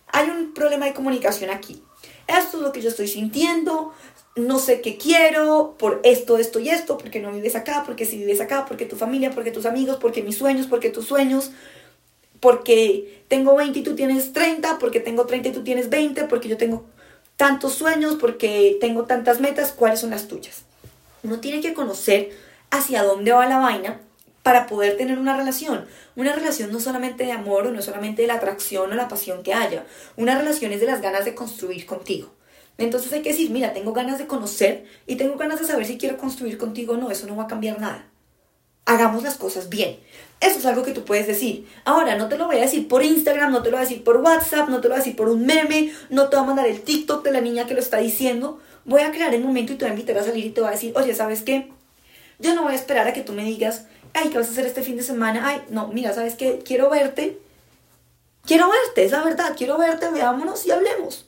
hay 0.08 0.30
un 0.30 0.54
problema 0.54 0.86
de 0.86 0.94
comunicación 0.94 1.50
aquí. 1.50 1.84
Esto 2.28 2.58
es 2.58 2.64
lo 2.64 2.72
que 2.72 2.82
yo 2.82 2.90
estoy 2.90 3.08
sintiendo, 3.08 3.94
no 4.36 4.60
sé 4.60 4.82
qué 4.82 4.98
quiero, 4.98 5.76
por 5.80 6.02
esto, 6.04 6.38
esto 6.38 6.60
y 6.60 6.70
esto, 6.70 6.98
porque 6.98 7.20
no 7.20 7.32
vives 7.32 7.56
acá, 7.56 7.84
porque 7.86 8.06
si 8.06 8.18
vives 8.18 8.40
acá, 8.40 8.66
porque 8.68 8.86
tu 8.86 8.96
familia, 8.96 9.32
porque 9.32 9.52
tus 9.52 9.66
amigos, 9.66 9.98
porque 10.00 10.22
mis 10.22 10.38
sueños, 10.38 10.68
porque 10.68 10.92
tus 10.92 11.08
sueños, 11.08 11.52
porque 12.40 13.24
tengo 13.28 13.56
20 13.56 13.80
y 13.80 13.84
tú 13.84 13.96
tienes 13.96 14.34
30, 14.34 14.80
porque 14.80 15.00
tengo 15.00 15.26
30 15.26 15.50
y 15.50 15.52
tú 15.52 15.64
tienes 15.64 15.90
20, 15.90 16.26
porque 16.26 16.50
yo 16.50 16.58
tengo 16.58 16.86
tantos 17.36 17.74
sueños, 17.76 18.16
porque 18.16 18.78
tengo 18.82 19.04
tantas 19.04 19.40
metas, 19.40 19.72
¿cuáles 19.72 20.00
son 20.00 20.10
las 20.10 20.28
tuyas? 20.28 20.64
Uno 21.24 21.40
tiene 21.40 21.62
que 21.62 21.74
conocer 21.74 22.32
hacia 22.72 23.04
dónde 23.04 23.32
va 23.32 23.48
la 23.48 23.60
vaina 23.60 24.00
para 24.44 24.66
poder 24.66 24.96
tener 24.98 25.20
una 25.20 25.36
relación. 25.36 25.86
Una 26.16 26.34
relación 26.34 26.72
no 26.72 26.80
solamente 26.80 27.26
de 27.26 27.34
amor 27.34 27.68
o 27.68 27.72
no 27.72 27.82
solamente 27.82 28.22
de 28.22 28.30
la 28.30 28.36
atracción 28.36 28.92
o 28.92 28.96
la 28.96 29.10
pasión 29.10 29.44
que 29.44 29.54
haya. 29.54 29.86
Una 30.16 30.38
relación 30.38 30.72
es 30.72 30.80
de 30.80 30.86
las 30.86 31.02
ganas 31.02 31.26
de 31.26 31.36
construir 31.36 31.86
contigo. 31.86 32.32
Entonces 32.78 33.12
hay 33.12 33.22
que 33.22 33.32
decir, 33.32 33.50
mira, 33.50 33.74
tengo 33.74 33.92
ganas 33.92 34.20
de 34.20 34.28
conocer 34.28 34.86
y 35.06 35.16
tengo 35.16 35.36
ganas 35.36 35.60
de 35.60 35.66
saber 35.66 35.86
si 35.86 35.98
quiero 35.98 36.18
construir 36.18 36.58
contigo 36.58 36.94
o 36.94 36.98
no. 36.98 37.12
Eso 37.12 37.28
no 37.28 37.36
va 37.36 37.44
a 37.44 37.48
cambiar 37.48 37.80
nada. 37.82 38.08
Hagamos 38.86 39.24
las 39.24 39.36
cosas 39.36 39.68
bien. 39.68 40.00
Eso 40.40 40.60
es 40.60 40.66
algo 40.66 40.84
que 40.84 40.92
tú 40.92 41.04
puedes 41.04 41.26
decir. 41.26 41.68
Ahora, 41.84 42.16
no 42.16 42.30
te 42.30 42.38
lo 42.38 42.46
voy 42.46 42.58
a 42.58 42.62
decir 42.62 42.88
por 42.88 43.04
Instagram, 43.04 43.52
no 43.52 43.64
te 43.64 43.72
lo 43.72 43.78
voy 43.78 43.86
a 43.86 43.90
decir 43.90 44.04
por 44.04 44.18
WhatsApp, 44.18 44.70
no 44.70 44.82
te 44.82 44.88
lo 44.88 44.94
voy 44.94 45.02
a 45.02 45.04
decir 45.04 45.16
por 45.16 45.30
un 45.30 45.46
meme, 45.46 45.92
no 46.10 46.30
te 46.30 46.36
voy 46.36 46.44
a 46.44 46.48
mandar 46.48 46.68
el 46.68 46.82
TikTok 46.82 47.24
de 47.24 47.32
la 47.32 47.42
niña 47.42 47.66
que 47.66 47.74
lo 47.74 47.80
está 47.80 47.98
diciendo. 47.98 48.60
Voy 48.86 49.02
a 49.02 49.12
crear 49.12 49.34
el 49.34 49.44
momento 49.44 49.74
y 49.74 49.76
te 49.78 49.86
voy 49.86 49.92
a 49.92 49.94
invitar 49.94 50.18
a 50.18 50.24
salir 50.24 50.46
y 50.46 50.50
te 50.52 50.62
voy 50.62 50.70
a 50.70 50.74
decir, 50.74 50.94
oye, 50.96 51.16
¿sabes 51.16 51.42
qué? 51.42 51.72
Yo 52.40 52.54
no 52.54 52.64
voy 52.64 52.74
a 52.74 52.76
esperar 52.76 53.08
a 53.08 53.14
que 53.14 53.22
tú 53.22 53.34
me 53.34 53.44
digas, 53.44 53.86
ay, 54.14 54.30
¿qué 54.30 54.38
vas 54.38 54.48
a 54.48 54.52
hacer 54.52 54.68
este 54.68 54.84
fin 54.84 54.96
de 54.96 55.04
semana? 55.04 55.48
Ay, 55.48 55.62
no, 55.70 55.88
mira, 55.88 56.14
¿sabes 56.14 56.36
qué? 56.36 56.60
Quiero 56.64 56.90
verte. 56.90 57.40
Quiero 58.46 58.70
verte, 58.70 59.04
es 59.04 59.12
la 59.12 59.24
verdad, 59.24 59.56
quiero 59.58 59.78
verte, 59.78 60.10
veámonos 60.10 60.66
y 60.66 60.72
hablemos. 60.72 61.26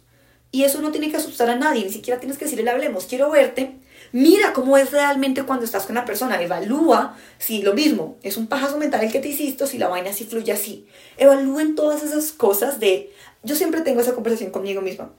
Y 0.51 0.63
eso 0.63 0.81
no 0.81 0.91
tiene 0.91 1.11
que 1.11 1.17
asustar 1.17 1.49
a 1.49 1.55
nadie, 1.55 1.83
ni 1.83 1.91
siquiera 1.91 2.19
tienes 2.19 2.37
que 2.37 2.45
decirle, 2.45 2.69
hablemos, 2.69 3.05
quiero 3.05 3.29
verte. 3.29 3.75
Mira 4.11 4.53
cómo 4.53 4.77
es 4.77 4.91
realmente 4.91 5.43
cuando 5.43 5.65
estás 5.65 5.85
con 5.85 5.95
la 5.95 6.05
persona. 6.05 6.41
Evalúa 6.41 7.15
si 7.37 7.61
lo 7.61 7.73
mismo 7.73 8.17
es 8.23 8.37
un 8.37 8.47
pajazo 8.47 8.77
mental 8.77 9.03
el 9.03 9.11
que 9.11 9.19
te 9.19 9.29
hiciste 9.29 9.67
si 9.67 9.77
la 9.77 9.87
vaina 9.87 10.13
sí 10.13 10.25
fluye 10.25 10.51
así. 10.51 10.87
Evalúen 11.17 11.75
todas 11.75 12.03
esas 12.03 12.31
cosas 12.31 12.79
de... 12.79 13.11
Yo 13.43 13.55
siempre 13.55 13.81
tengo 13.81 14.01
esa 14.01 14.13
conversación 14.13 14.51
conmigo 14.51 14.81
misma 14.81 15.11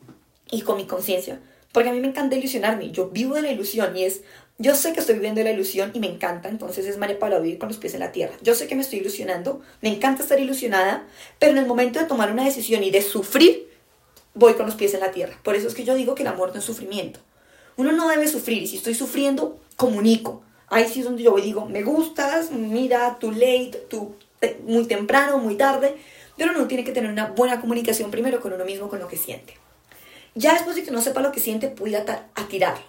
y 0.51 0.63
con 0.63 0.77
mi 0.77 0.87
conciencia. 0.87 1.41
Porque 1.73 1.91
a 1.91 1.93
mí 1.93 2.01
me 2.01 2.09
encanta 2.09 2.37
ilusionarme. 2.37 2.91
Yo 2.91 3.11
vivo 3.11 3.37
de 3.37 3.43
la 3.43 3.53
ilusión 3.53 3.97
y 3.97 4.05
es, 4.05 4.23
yo 4.59 4.75
sé 4.75 4.93
que 4.93 5.01
estoy 5.01 5.15
viviendo 5.15 5.43
la 5.43 5.53
ilusión 5.53 5.93
y 5.95 6.01
me 6.01 6.09
encanta. 6.09 6.49
Entonces 6.49 6.87
es 6.87 6.99
María 6.99 7.19
para 7.19 7.39
vivir 7.39 7.59
con 7.59 7.69
los 7.69 7.79
pies 7.79 7.95
en 7.95 8.01
la 8.01 8.13
tierra. 8.13 8.35
Yo 8.43 8.55
sé 8.55 8.67
que 8.67 8.75
me 8.75 8.83
estoy 8.83 8.99
ilusionando. 8.99 9.61
Me 9.81 9.89
encanta 9.89 10.23
estar 10.23 10.41
ilusionada. 10.41 11.07
Pero 11.39 11.53
en 11.53 11.59
el 11.59 11.67
momento 11.67 12.01
de 12.01 12.07
tomar 12.07 12.33
una 12.33 12.45
decisión 12.45 12.83
y 12.83 12.91
de 12.91 13.03
sufrir, 13.03 13.69
voy 14.35 14.55
con 14.55 14.67
los 14.67 14.75
pies 14.75 14.95
en 14.95 15.01
la 15.01 15.13
tierra. 15.13 15.39
Por 15.45 15.55
eso 15.55 15.69
es 15.69 15.75
que 15.75 15.85
yo 15.85 15.95
digo 15.95 16.17
que 16.17 16.23
el 16.23 16.29
amor 16.29 16.51
no 16.53 16.59
es 16.59 16.65
sufrimiento. 16.65 17.21
Uno 17.81 17.93
no 17.93 18.09
debe 18.09 18.29
sufrir. 18.29 18.69
Si 18.69 18.77
estoy 18.77 18.95
sufriendo, 18.95 19.59
comunico. 19.77 20.43
Ahí 20.69 20.87
sí 20.87 20.99
es 20.99 21.07
donde 21.07 21.23
yo 21.23 21.35
digo, 21.37 21.65
me 21.65 21.83
gustas, 21.83 22.51
mira, 22.51 23.17
tú 23.19 23.33
late, 23.33 23.87
tú 23.89 24.17
muy 24.67 24.85
temprano, 24.85 25.39
muy 25.39 25.57
tarde. 25.57 25.97
Pero 26.37 26.51
uno 26.51 26.67
tiene 26.67 26.85
que 26.85 26.93
tener 26.93 27.11
una 27.11 27.29
buena 27.29 27.59
comunicación 27.59 28.11
primero 28.11 28.43
con 28.43 28.53
uno 28.53 28.67
mismo, 28.67 28.91
con 28.91 28.99
lo 28.99 29.09
que 29.09 29.17
siente. 29.17 29.55
Ya 30.35 30.53
después 30.53 30.77
de 30.77 30.85
que 30.85 30.91
uno 30.91 31.01
sepa 31.01 31.23
lo 31.23 31.33
que 31.33 31.41
siente, 31.41 31.69
puede 31.69 31.97
a 31.97 32.49
tirarlo 32.51 32.85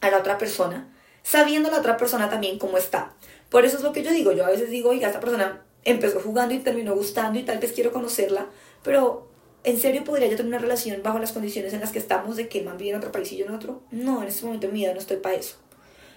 a 0.00 0.10
la 0.10 0.18
otra 0.18 0.38
persona, 0.38 0.92
sabiendo 1.22 1.70
la 1.70 1.78
otra 1.78 1.96
persona 1.96 2.28
también 2.28 2.58
cómo 2.58 2.78
está. 2.78 3.12
Por 3.48 3.64
eso 3.64 3.76
es 3.76 3.84
lo 3.84 3.92
que 3.92 4.02
yo 4.02 4.10
digo. 4.10 4.32
Yo 4.32 4.44
a 4.44 4.50
veces 4.50 4.70
digo, 4.70 4.90
oiga, 4.90 5.06
esta 5.06 5.20
persona 5.20 5.62
empezó 5.84 6.18
jugando 6.18 6.52
y 6.52 6.58
terminó 6.58 6.96
gustando 6.96 7.38
y 7.38 7.44
tal 7.44 7.58
vez 7.58 7.70
quiero 7.70 7.92
conocerla, 7.92 8.46
pero 8.82 9.28
¿en 9.66 9.80
serio 9.80 10.04
podría 10.04 10.28
yo 10.28 10.36
tener 10.36 10.48
una 10.48 10.58
relación 10.58 11.02
bajo 11.02 11.18
las 11.18 11.32
condiciones 11.32 11.72
en 11.74 11.80
las 11.80 11.90
que 11.90 11.98
estamos 11.98 12.36
de 12.36 12.48
que 12.48 12.62
man 12.62 12.78
vive 12.78 12.90
en 12.90 12.96
otro 12.96 13.10
país 13.10 13.30
y 13.32 13.36
yo 13.36 13.46
en 13.46 13.52
otro? 13.52 13.82
No, 13.90 14.22
en 14.22 14.28
este 14.28 14.46
momento 14.46 14.68
en 14.68 14.72
mi 14.72 14.78
vida 14.78 14.94
no 14.94 15.00
estoy 15.00 15.16
para 15.16 15.34
eso. 15.34 15.56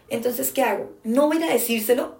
Entonces, 0.08 0.52
¿qué 0.52 0.62
hago? 0.62 0.94
No 1.04 1.28
voy 1.28 1.42
a 1.42 1.52
decírselo 1.52 2.20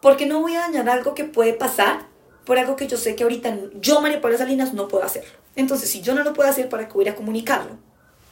porque 0.00 0.24
no 0.24 0.40
voy 0.40 0.54
a 0.54 0.60
dañar 0.60 0.88
algo 0.88 1.14
que 1.14 1.24
puede 1.24 1.52
pasar 1.52 2.06
por 2.44 2.58
algo 2.58 2.76
que 2.76 2.86
yo 2.86 2.96
sé 2.96 3.16
que 3.16 3.24
ahorita 3.24 3.56
yo, 3.80 4.00
María 4.00 4.20
Paula 4.20 4.38
Salinas, 4.38 4.72
no 4.72 4.86
puedo 4.86 5.04
hacerlo. 5.04 5.32
Entonces, 5.56 5.90
si 5.90 6.00
yo 6.00 6.14
no 6.14 6.22
lo 6.22 6.32
puedo 6.32 6.48
hacer, 6.48 6.68
¿para 6.68 6.86
qué 6.86 6.94
voy 6.94 7.08
a 7.08 7.16
comunicarlo? 7.16 7.76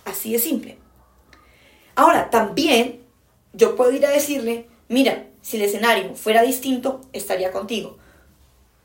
Así 0.05 0.33
de 0.33 0.39
simple. 0.39 0.79
Ahora, 1.97 2.31
también 2.31 3.01
yo 3.53 3.75
puedo 3.75 3.91
ir 3.91 4.07
a 4.07 4.11
decirle, 4.11 4.69
mira, 4.89 5.27
si 5.43 5.57
el 5.57 5.65
escenario 5.65 6.15
fuera 6.15 6.43
distinto, 6.43 7.01
estaría 7.13 7.51
contigo. 7.51 7.99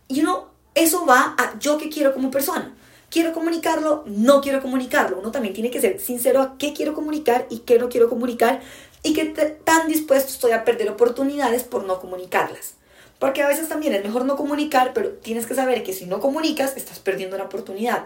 Y 0.07 0.21
uno, 0.21 0.49
eso 0.73 1.05
va 1.05 1.35
a 1.37 1.59
yo 1.59 1.77
que 1.77 1.89
quiero 1.89 2.11
como 2.13 2.31
persona. 2.31 2.75
¿Quiero 3.09 3.33
comunicarlo? 3.33 4.03
No 4.05 4.41
quiero 4.41 4.61
comunicarlo. 4.61 5.19
Uno 5.19 5.31
también 5.31 5.53
tiene 5.53 5.71
que 5.71 5.81
ser 5.81 5.99
sincero 5.99 6.41
a 6.41 6.57
qué 6.57 6.73
quiero 6.73 6.93
comunicar 6.93 7.47
y 7.49 7.59
qué 7.59 7.79
no 7.79 7.89
quiero 7.89 8.09
comunicar 8.09 8.61
y 9.03 9.13
qué 9.13 9.25
tan 9.63 9.87
dispuesto 9.87 10.31
estoy 10.31 10.51
a 10.51 10.65
perder 10.65 10.89
oportunidades 10.89 11.63
por 11.63 11.85
no 11.85 11.99
comunicarlas. 11.99 12.73
Porque 13.19 13.41
a 13.41 13.47
veces 13.47 13.69
también 13.69 13.93
es 13.93 14.03
mejor 14.03 14.25
no 14.25 14.35
comunicar, 14.35 14.91
pero 14.93 15.09
tienes 15.09 15.45
que 15.45 15.55
saber 15.55 15.83
que 15.83 15.93
si 15.93 16.05
no 16.05 16.19
comunicas, 16.19 16.75
estás 16.75 16.99
perdiendo 16.99 17.35
una 17.35 17.45
oportunidad. 17.45 18.05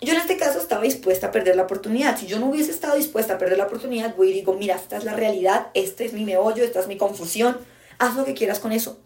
Yo 0.00 0.12
en 0.12 0.20
este 0.20 0.36
caso 0.36 0.58
estaba 0.58 0.82
dispuesta 0.82 1.28
a 1.28 1.32
perder 1.32 1.56
la 1.56 1.62
oportunidad. 1.62 2.18
Si 2.18 2.26
yo 2.26 2.38
no 2.38 2.46
hubiese 2.46 2.72
estado 2.72 2.96
dispuesta 2.96 3.34
a 3.34 3.38
perder 3.38 3.58
la 3.58 3.66
oportunidad, 3.66 4.16
voy 4.16 4.30
y 4.30 4.32
digo, 4.32 4.54
mira, 4.54 4.74
esta 4.74 4.96
es 4.96 5.04
la 5.04 5.14
realidad, 5.14 5.68
este 5.74 6.04
es 6.04 6.12
mi 6.12 6.24
meollo, 6.24 6.64
esta 6.64 6.80
es 6.80 6.88
mi 6.88 6.96
confusión, 6.96 7.58
haz 7.98 8.16
lo 8.16 8.24
que 8.24 8.34
quieras 8.34 8.58
con 8.58 8.72
eso. 8.72 8.98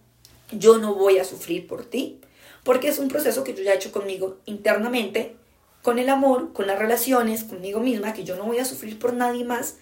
Yo 0.51 0.79
no 0.79 0.95
voy 0.95 1.19
a 1.19 1.25
sufrir 1.25 1.67
por 1.67 1.85
ti, 1.85 2.21
porque 2.69 2.89
es 2.89 2.99
un 2.99 3.09
proceso 3.09 3.45
que 3.45 3.55
yo 3.55 3.63
ya 3.63 3.73
he 3.73 3.77
hecho 3.77 3.93
conmigo 3.93 4.41
internamente, 4.45 5.37
con 5.81 5.99
el 5.99 6.11
amor, 6.11 6.53
con 6.53 6.67
las 6.67 6.79
relaciones, 6.79 7.43
conmigo 7.45 7.81
misma, 7.81 8.13
que 8.13 8.25
yo 8.25 8.37
no 8.37 8.45
voy 8.45 8.59
a 8.59 8.67
sufrir 8.67 8.99
por 8.99 9.15
nadie 9.15 9.43
más, 9.43 9.77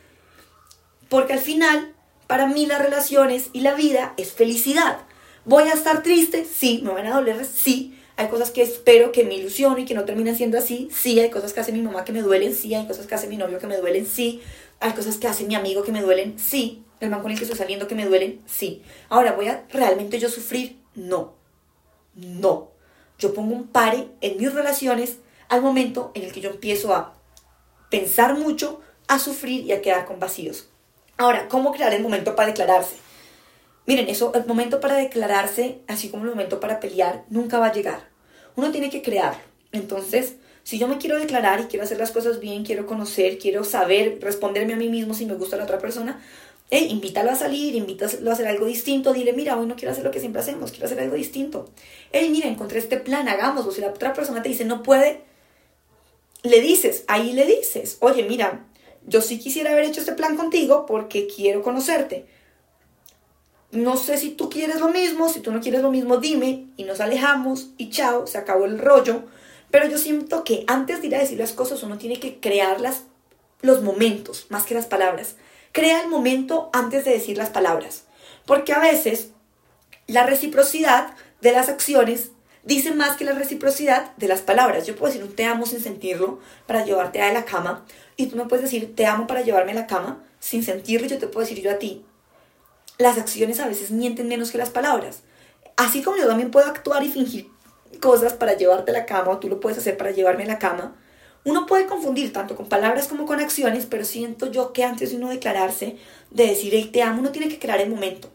porque 1.09 1.33
al 1.33 1.41
final, 1.41 1.97
para 2.29 2.47
mí 2.47 2.65
las 2.65 2.81
relaciones 2.81 3.49
y 3.53 3.63
la 3.63 3.75
vida 3.75 4.15
es 4.19 4.31
felicidad. 4.31 5.01
¿Voy 5.45 5.65
a 5.65 5.73
estar 5.73 6.05
triste? 6.05 6.45
Sí. 6.45 6.81
¿Me 6.85 6.93
van 6.93 7.07
a 7.07 7.17
doler? 7.17 7.45
Sí. 7.45 7.99
Hay 8.15 8.29
cosas 8.29 8.53
que 8.53 8.63
espero 8.63 9.11
que 9.11 9.25
me 9.25 9.35
ilusionen 9.35 9.83
y 9.83 9.85
que 9.85 9.95
no 9.95 10.05
terminen 10.05 10.37
siendo 10.37 10.57
así. 10.57 10.89
Sí. 10.93 11.19
Hay 11.19 11.31
cosas 11.31 11.53
que 11.53 11.59
hace 11.59 11.73
mi 11.73 11.83
mamá 11.83 12.05
que 12.05 12.13
me 12.13 12.23
duelen. 12.23 12.55
Sí. 12.55 12.73
Hay 12.73 12.87
cosas 12.87 13.09
que 13.09 13.17
hace 13.17 13.27
mi 13.27 13.37
novio 13.37 13.59
que 13.59 13.67
me 13.67 13.79
duelen. 13.79 14.07
Sí. 14.07 14.43
Hay 14.79 14.93
cosas 14.93 15.17
que 15.17 15.27
hace 15.27 15.43
mi 15.43 15.57
amigo 15.57 15.83
que 15.83 15.91
me 15.91 16.03
duelen. 16.03 16.39
Sí. 16.39 16.85
El 17.01 17.11
man 17.11 17.21
con 17.21 17.33
el 17.33 17.37
que 17.37 17.43
estoy 17.43 17.59
saliendo 17.59 17.89
que 17.89 17.97
me 17.97 18.07
duelen. 18.07 18.43
Sí. 18.47 18.83
Ahora, 19.09 19.33
¿voy 19.33 19.49
a 19.49 19.65
realmente 19.71 20.21
yo 20.21 20.29
sufrir? 20.29 20.79
No. 20.95 21.35
No. 22.15 22.76
Yo 23.19 23.35
pongo 23.35 23.55
un 23.55 23.69
pare 23.69 24.09
en 24.21 24.37
mis 24.39 24.53
relaciones 24.53 25.19
al 25.49 25.63
momento 25.63 26.11
en 26.15 26.23
el 26.25 26.33
que 26.33 26.41
yo 26.41 26.51
empiezo 26.51 26.95
a 26.95 27.15
pensar 27.91 28.37
mucho, 28.37 28.81
a 29.09 29.19
sufrir 29.19 29.65
y 29.65 29.73
a 29.73 29.81
quedar 29.81 30.07
con 30.07 30.19
vacíos. 30.19 30.69
Ahora, 31.17 31.49
¿cómo 31.49 31.73
crear 31.73 31.95
el 31.95 32.03
momento 32.03 32.37
para 32.37 32.49
declararse? 32.49 32.97
Miren, 33.87 34.09
eso, 34.09 34.33
el 34.35 34.45
momento 34.47 34.81
para 34.81 34.97
declararse, 34.97 35.81
así 35.87 36.09
como 36.11 36.25
el 36.25 36.31
momento 36.31 36.61
para 36.61 36.81
pelear, 36.81 37.25
nunca 37.31 37.59
va 37.59 37.67
a 37.67 37.73
llegar. 37.73 38.09
Uno 38.57 38.73
tiene 38.73 38.91
que 38.91 39.01
crearlo. 39.03 39.41
Entonces, 39.73 40.35
si 40.65 40.79
yo 40.79 40.89
me 40.89 40.99
quiero 40.99 41.19
declarar 41.19 41.61
y 41.61 41.65
quiero 41.67 41.85
hacer 41.85 41.99
las 41.99 42.11
cosas 42.11 42.41
bien, 42.41 42.65
quiero 42.65 42.87
conocer, 42.87 43.39
quiero 43.39 43.63
saber, 43.63 44.19
responderme 44.21 44.75
a 44.75 44.77
mí 44.77 44.89
mismo 44.89 45.15
si 45.15 45.25
me 45.25 45.35
gusta 45.35 45.57
la 45.57 45.63
otra 45.63 45.79
persona, 45.79 46.21
eh, 46.71 46.87
invítalo 46.91 47.31
a 47.31 47.37
salir, 47.37 47.75
invítalo 47.75 48.31
a 48.31 48.33
hacer 48.33 48.47
algo 48.47 48.67
distinto, 48.67 49.13
dile, 49.13 49.33
mira, 49.33 49.59
hoy 49.59 49.67
no 49.67 49.77
quiero 49.77 49.93
hacer 49.93 50.05
lo 50.05 50.11
que 50.11 50.21
siempre 50.21 50.41
hacemos, 50.41 50.71
quiero 50.71 50.87
hacer 50.87 51.01
algo 51.01 51.17
distinto. 51.17 51.71
Hey, 52.13 52.29
mira, 52.31 52.49
encontré 52.49 52.79
este 52.79 52.99
plan, 52.99 53.29
hagámoslo. 53.29 53.73
Si 53.73 53.81
la 53.81 53.89
otra 53.89 54.13
persona 54.13 54.43
te 54.43 54.49
dice, 54.49 54.65
no 54.65 54.83
puede, 54.83 55.23
le 56.43 56.61
dices, 56.61 57.05
ahí 57.07 57.33
le 57.33 57.47
dices, 57.47 57.99
oye, 58.01 58.25
mira, 58.25 58.67
yo 59.07 59.21
sí 59.21 59.39
quisiera 59.39 59.73
haber 59.73 59.85
hecho 59.85 60.01
este 60.01 60.13
plan 60.13 60.37
contigo 60.37 60.87
porque 60.87 61.27
quiero 61.27 61.63
conocerte 61.63 62.27
no 63.73 63.97
sé 63.97 64.17
si 64.17 64.31
tú 64.31 64.49
quieres 64.49 64.81
lo 64.81 64.89
mismo, 64.89 65.29
si 65.29 65.41
tú 65.41 65.53
no 65.53 65.61
quieres 65.61 65.83
lo 65.83 65.91
mismo, 65.91 66.19
dime 66.19 66.67
y 66.77 66.85
nos 66.85 67.01
alejamos 67.01 67.69
y 67.77 67.91
chao, 67.91 68.27
se 68.27 68.39
acabó 68.39 68.65
el 68.65 68.79
rollo. 68.79 69.25
Pero 69.71 69.89
yo 69.89 69.99
siento 69.99 70.45
que 70.45 70.65
antes 70.67 71.01
de 71.01 71.09
ir 71.09 71.17
a 71.17 71.21
decir 71.21 71.39
las 71.39 71.53
cosas 71.53 71.83
uno 71.83 71.99
tiene 71.99 72.21
que 72.21 72.39
crear 72.41 72.79
los 73.63 73.83
momentos, 73.83 74.47
más 74.49 74.65
que 74.65 74.75
las 74.75 74.87
palabras. 74.87 75.37
Crea 75.73 76.03
el 76.03 76.09
momento 76.09 76.71
antes 76.73 77.05
de 77.05 77.13
decir 77.13 77.37
las 77.37 77.51
palabras. 77.51 78.05
Porque 78.47 78.73
a 78.73 78.79
veces 78.79 79.31
la 80.07 80.25
reciprocidad 80.25 81.15
de 81.41 81.53
las 81.53 81.69
acciones 81.69 82.31
dice 82.63 82.93
más 82.93 83.17
que 83.17 83.25
la 83.25 83.33
reciprocidad 83.33 84.15
de 84.17 84.29
las 84.29 84.41
palabras. 84.41 84.87
Yo 84.87 84.97
puedo 84.97 85.13
decir 85.13 85.27
un 85.27 85.35
te 85.35 85.45
amo 85.45 85.67
sin 85.67 85.81
sentirlo 85.81 86.41
para 86.67 86.85
llevarte 86.85 87.23
a 87.23 87.33
la 87.33 87.45
cama 87.45 87.85
y 88.17 88.27
tú 88.27 88.37
me 88.37 88.47
puedes 88.47 88.65
decir 88.65 88.95
te 88.95 89.07
amo 89.07 89.27
para 89.27 89.43
llevarme 89.43 89.73
a 89.73 89.77
la 89.77 89.87
cama 89.87 90.23
sin 90.41 90.63
sentirlo 90.63 91.07
yo 91.07 91.19
te 91.19 91.27
puedo 91.27 91.47
decir 91.47 91.63
yo 91.63 91.71
a 91.71 91.79
ti 91.79 92.05
las 92.99 93.19
acciones 93.19 93.61
a 93.61 93.69
veces 93.69 93.91
mienten 93.91 94.29
menos 94.29 94.51
que 94.51 94.59
las 94.59 94.71
palabras. 94.71 95.21
Así 95.77 96.03
como 96.03 96.17
yo 96.17 96.27
también 96.27 96.51
puedo 96.51 96.67
actuar 96.67 97.03
y 97.03 97.09
fingir 97.09 97.49
cosas 98.01 98.33
para 98.33 98.55
llevarte 98.55 98.91
a 98.91 98.95
la 98.95 99.07
cama, 99.07 99.33
o 99.33 99.39
tú 99.39 99.49
lo 99.49 99.61
puedes 99.61 99.79
hacer 99.79 99.97
para 99.97 100.11
llevarme 100.11 100.45
a 100.45 100.49
la 100.49 100.59
cama, 100.59 100.97
uno 101.47 101.65
puede 101.65 101.87
confundir 101.87 102.33
tanto 102.33 102.57
con 102.57 102.69
palabras 102.69 103.07
como 103.07 103.25
con 103.25 103.39
acciones, 103.39 103.87
pero 103.87 104.05
siento 104.05 104.51
yo 104.51 104.73
que 104.73 104.83
antes 104.83 105.11
de 105.11 105.17
uno 105.17 105.29
declararse, 105.29 105.97
de 106.33 106.49
decir, 106.49 106.73
hey, 106.75 106.91
te 106.93 107.03
amo, 107.03 107.21
uno 107.21 107.31
tiene 107.31 107.49
que 107.49 107.61
crear 107.61 107.81
el 107.81 107.89
momento. 107.89 108.29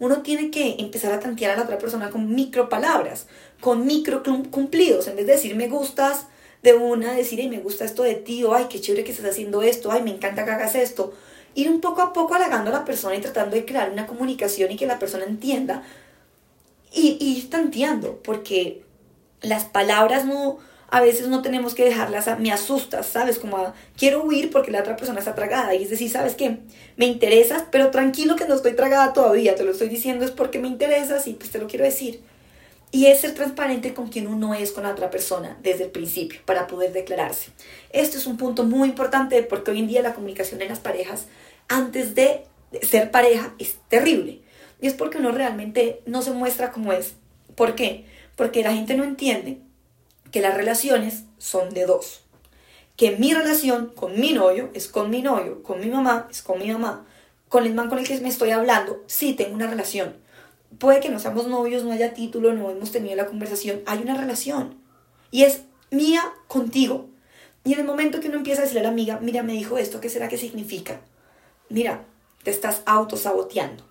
Uno 0.00 0.22
tiene 0.22 0.50
que 0.50 0.74
empezar 0.80 1.12
a 1.12 1.20
tantear 1.20 1.52
a 1.52 1.56
la 1.56 1.62
otra 1.62 1.78
persona 1.78 2.10
con 2.10 2.34
micro 2.34 2.68
palabras, 2.68 3.28
con 3.60 3.86
micro 3.86 4.24
cumplidos, 4.50 5.06
en 5.06 5.14
vez 5.14 5.26
de 5.26 5.34
decir 5.34 5.54
me 5.54 5.68
gustas 5.68 6.26
de 6.64 6.74
una, 6.74 7.12
decir, 7.12 7.38
hey, 7.40 7.48
me 7.48 7.60
gusta 7.60 7.84
esto 7.84 8.02
de 8.02 8.16
ti, 8.16 8.42
o 8.42 8.54
ay, 8.54 8.66
qué 8.68 8.80
chévere 8.80 9.04
que 9.04 9.12
estés 9.12 9.30
haciendo 9.30 9.62
esto, 9.62 9.92
ay, 9.92 10.02
me 10.02 10.10
encanta 10.10 10.44
que 10.44 10.50
hagas 10.50 10.74
esto 10.74 11.14
ir 11.54 11.70
un 11.70 11.80
poco 11.80 12.02
a 12.02 12.12
poco 12.12 12.34
halagando 12.34 12.70
a 12.70 12.72
la 12.72 12.84
persona 12.84 13.14
y 13.14 13.20
tratando 13.20 13.56
de 13.56 13.64
crear 13.64 13.90
una 13.90 14.06
comunicación 14.06 14.72
y 14.72 14.76
que 14.76 14.86
la 14.86 14.98
persona 14.98 15.24
entienda 15.24 15.84
y, 16.92 17.18
ir 17.20 17.50
tanteando, 17.50 18.20
porque 18.22 18.82
las 19.40 19.64
palabras 19.64 20.24
no, 20.24 20.58
a 20.92 21.00
veces 21.00 21.28
no 21.28 21.40
tenemos 21.40 21.74
que 21.74 21.86
dejarlas 21.86 22.28
a, 22.28 22.36
me 22.36 22.52
asustas, 22.52 23.06
¿sabes? 23.06 23.38
Como 23.38 23.72
quiero 23.96 24.22
huir 24.24 24.50
porque 24.50 24.70
la 24.70 24.80
otra 24.80 24.94
persona 24.94 25.20
está 25.20 25.34
tragada. 25.34 25.74
Y 25.74 25.84
es 25.84 25.88
decir, 25.88 26.10
¿sabes 26.10 26.34
qué? 26.34 26.58
Me 26.98 27.06
interesas, 27.06 27.64
pero 27.70 27.90
tranquilo 27.90 28.36
que 28.36 28.44
no 28.44 28.54
estoy 28.54 28.74
tragada 28.74 29.14
todavía, 29.14 29.54
te 29.54 29.64
lo 29.64 29.70
estoy 29.70 29.88
diciendo 29.88 30.26
es 30.26 30.30
porque 30.30 30.58
me 30.58 30.68
interesas 30.68 31.26
y 31.26 31.32
pues 31.32 31.50
te 31.50 31.58
lo 31.58 31.66
quiero 31.66 31.86
decir. 31.86 32.20
Y 32.90 33.06
es 33.06 33.22
ser 33.22 33.32
transparente 33.32 33.94
con 33.94 34.08
quien 34.08 34.26
uno 34.26 34.52
es 34.52 34.70
con 34.70 34.82
la 34.82 34.90
otra 34.90 35.08
persona 35.08 35.56
desde 35.62 35.84
el 35.84 35.90
principio 35.90 36.40
para 36.44 36.66
poder 36.66 36.92
declararse. 36.92 37.52
Esto 37.90 38.18
es 38.18 38.26
un 38.26 38.36
punto 38.36 38.64
muy 38.64 38.90
importante 38.90 39.42
porque 39.42 39.70
hoy 39.70 39.78
en 39.78 39.88
día 39.88 40.02
la 40.02 40.12
comunicación 40.12 40.60
en 40.60 40.68
las 40.68 40.80
parejas 40.80 41.24
antes 41.68 42.14
de 42.14 42.44
ser 42.82 43.10
pareja 43.10 43.54
es 43.58 43.76
terrible. 43.88 44.42
Y 44.82 44.88
es 44.88 44.92
porque 44.92 45.16
uno 45.16 45.32
realmente 45.32 46.02
no 46.04 46.20
se 46.20 46.32
muestra 46.32 46.70
como 46.70 46.92
es. 46.92 47.14
¿Por 47.54 47.76
qué? 47.76 48.04
Porque 48.36 48.62
la 48.62 48.74
gente 48.74 48.94
no 48.94 49.04
entiende 49.04 49.58
que 50.32 50.40
las 50.40 50.56
relaciones 50.56 51.24
son 51.38 51.70
de 51.70 51.86
dos. 51.86 52.24
Que 52.96 53.16
mi 53.16 53.32
relación 53.32 53.92
con 53.94 54.18
mi 54.18 54.32
novio 54.32 54.70
es 54.74 54.88
con 54.88 55.10
mi 55.10 55.22
novio, 55.22 55.62
con 55.62 55.80
mi 55.80 55.86
mamá 55.86 56.26
es 56.30 56.42
con 56.42 56.58
mi 56.58 56.70
mamá, 56.70 57.06
con 57.48 57.64
el 57.64 57.74
man 57.74 57.88
con 57.88 57.98
el 57.98 58.06
que 58.06 58.18
me 58.20 58.28
estoy 58.28 58.50
hablando, 58.50 59.04
sí 59.06 59.34
tengo 59.34 59.54
una 59.54 59.68
relación 59.68 60.22
puede 60.78 61.00
que 61.00 61.08
no 61.08 61.18
seamos 61.18 61.46
novios, 61.46 61.84
no 61.84 61.92
haya 61.92 62.14
título, 62.14 62.52
no 62.52 62.70
hemos 62.70 62.92
tenido 62.92 63.16
la 63.16 63.26
conversación, 63.26 63.82
hay 63.86 64.00
una 64.00 64.16
relación. 64.16 64.78
Y 65.30 65.44
es 65.44 65.62
mía 65.90 66.22
contigo. 66.48 67.08
Y 67.64 67.74
en 67.74 67.80
el 67.80 67.86
momento 67.86 68.20
que 68.20 68.28
uno 68.28 68.38
empieza 68.38 68.62
a 68.62 68.64
decirle 68.64 68.80
a 68.80 68.84
la 68.84 68.88
amiga, 68.88 69.18
mira, 69.22 69.42
me 69.42 69.52
dijo 69.52 69.78
esto, 69.78 70.00
¿qué 70.00 70.08
será 70.08 70.28
que 70.28 70.38
significa? 70.38 71.00
Mira, 71.68 72.04
te 72.42 72.50
estás 72.50 72.82
autosaboteando. 72.86 73.84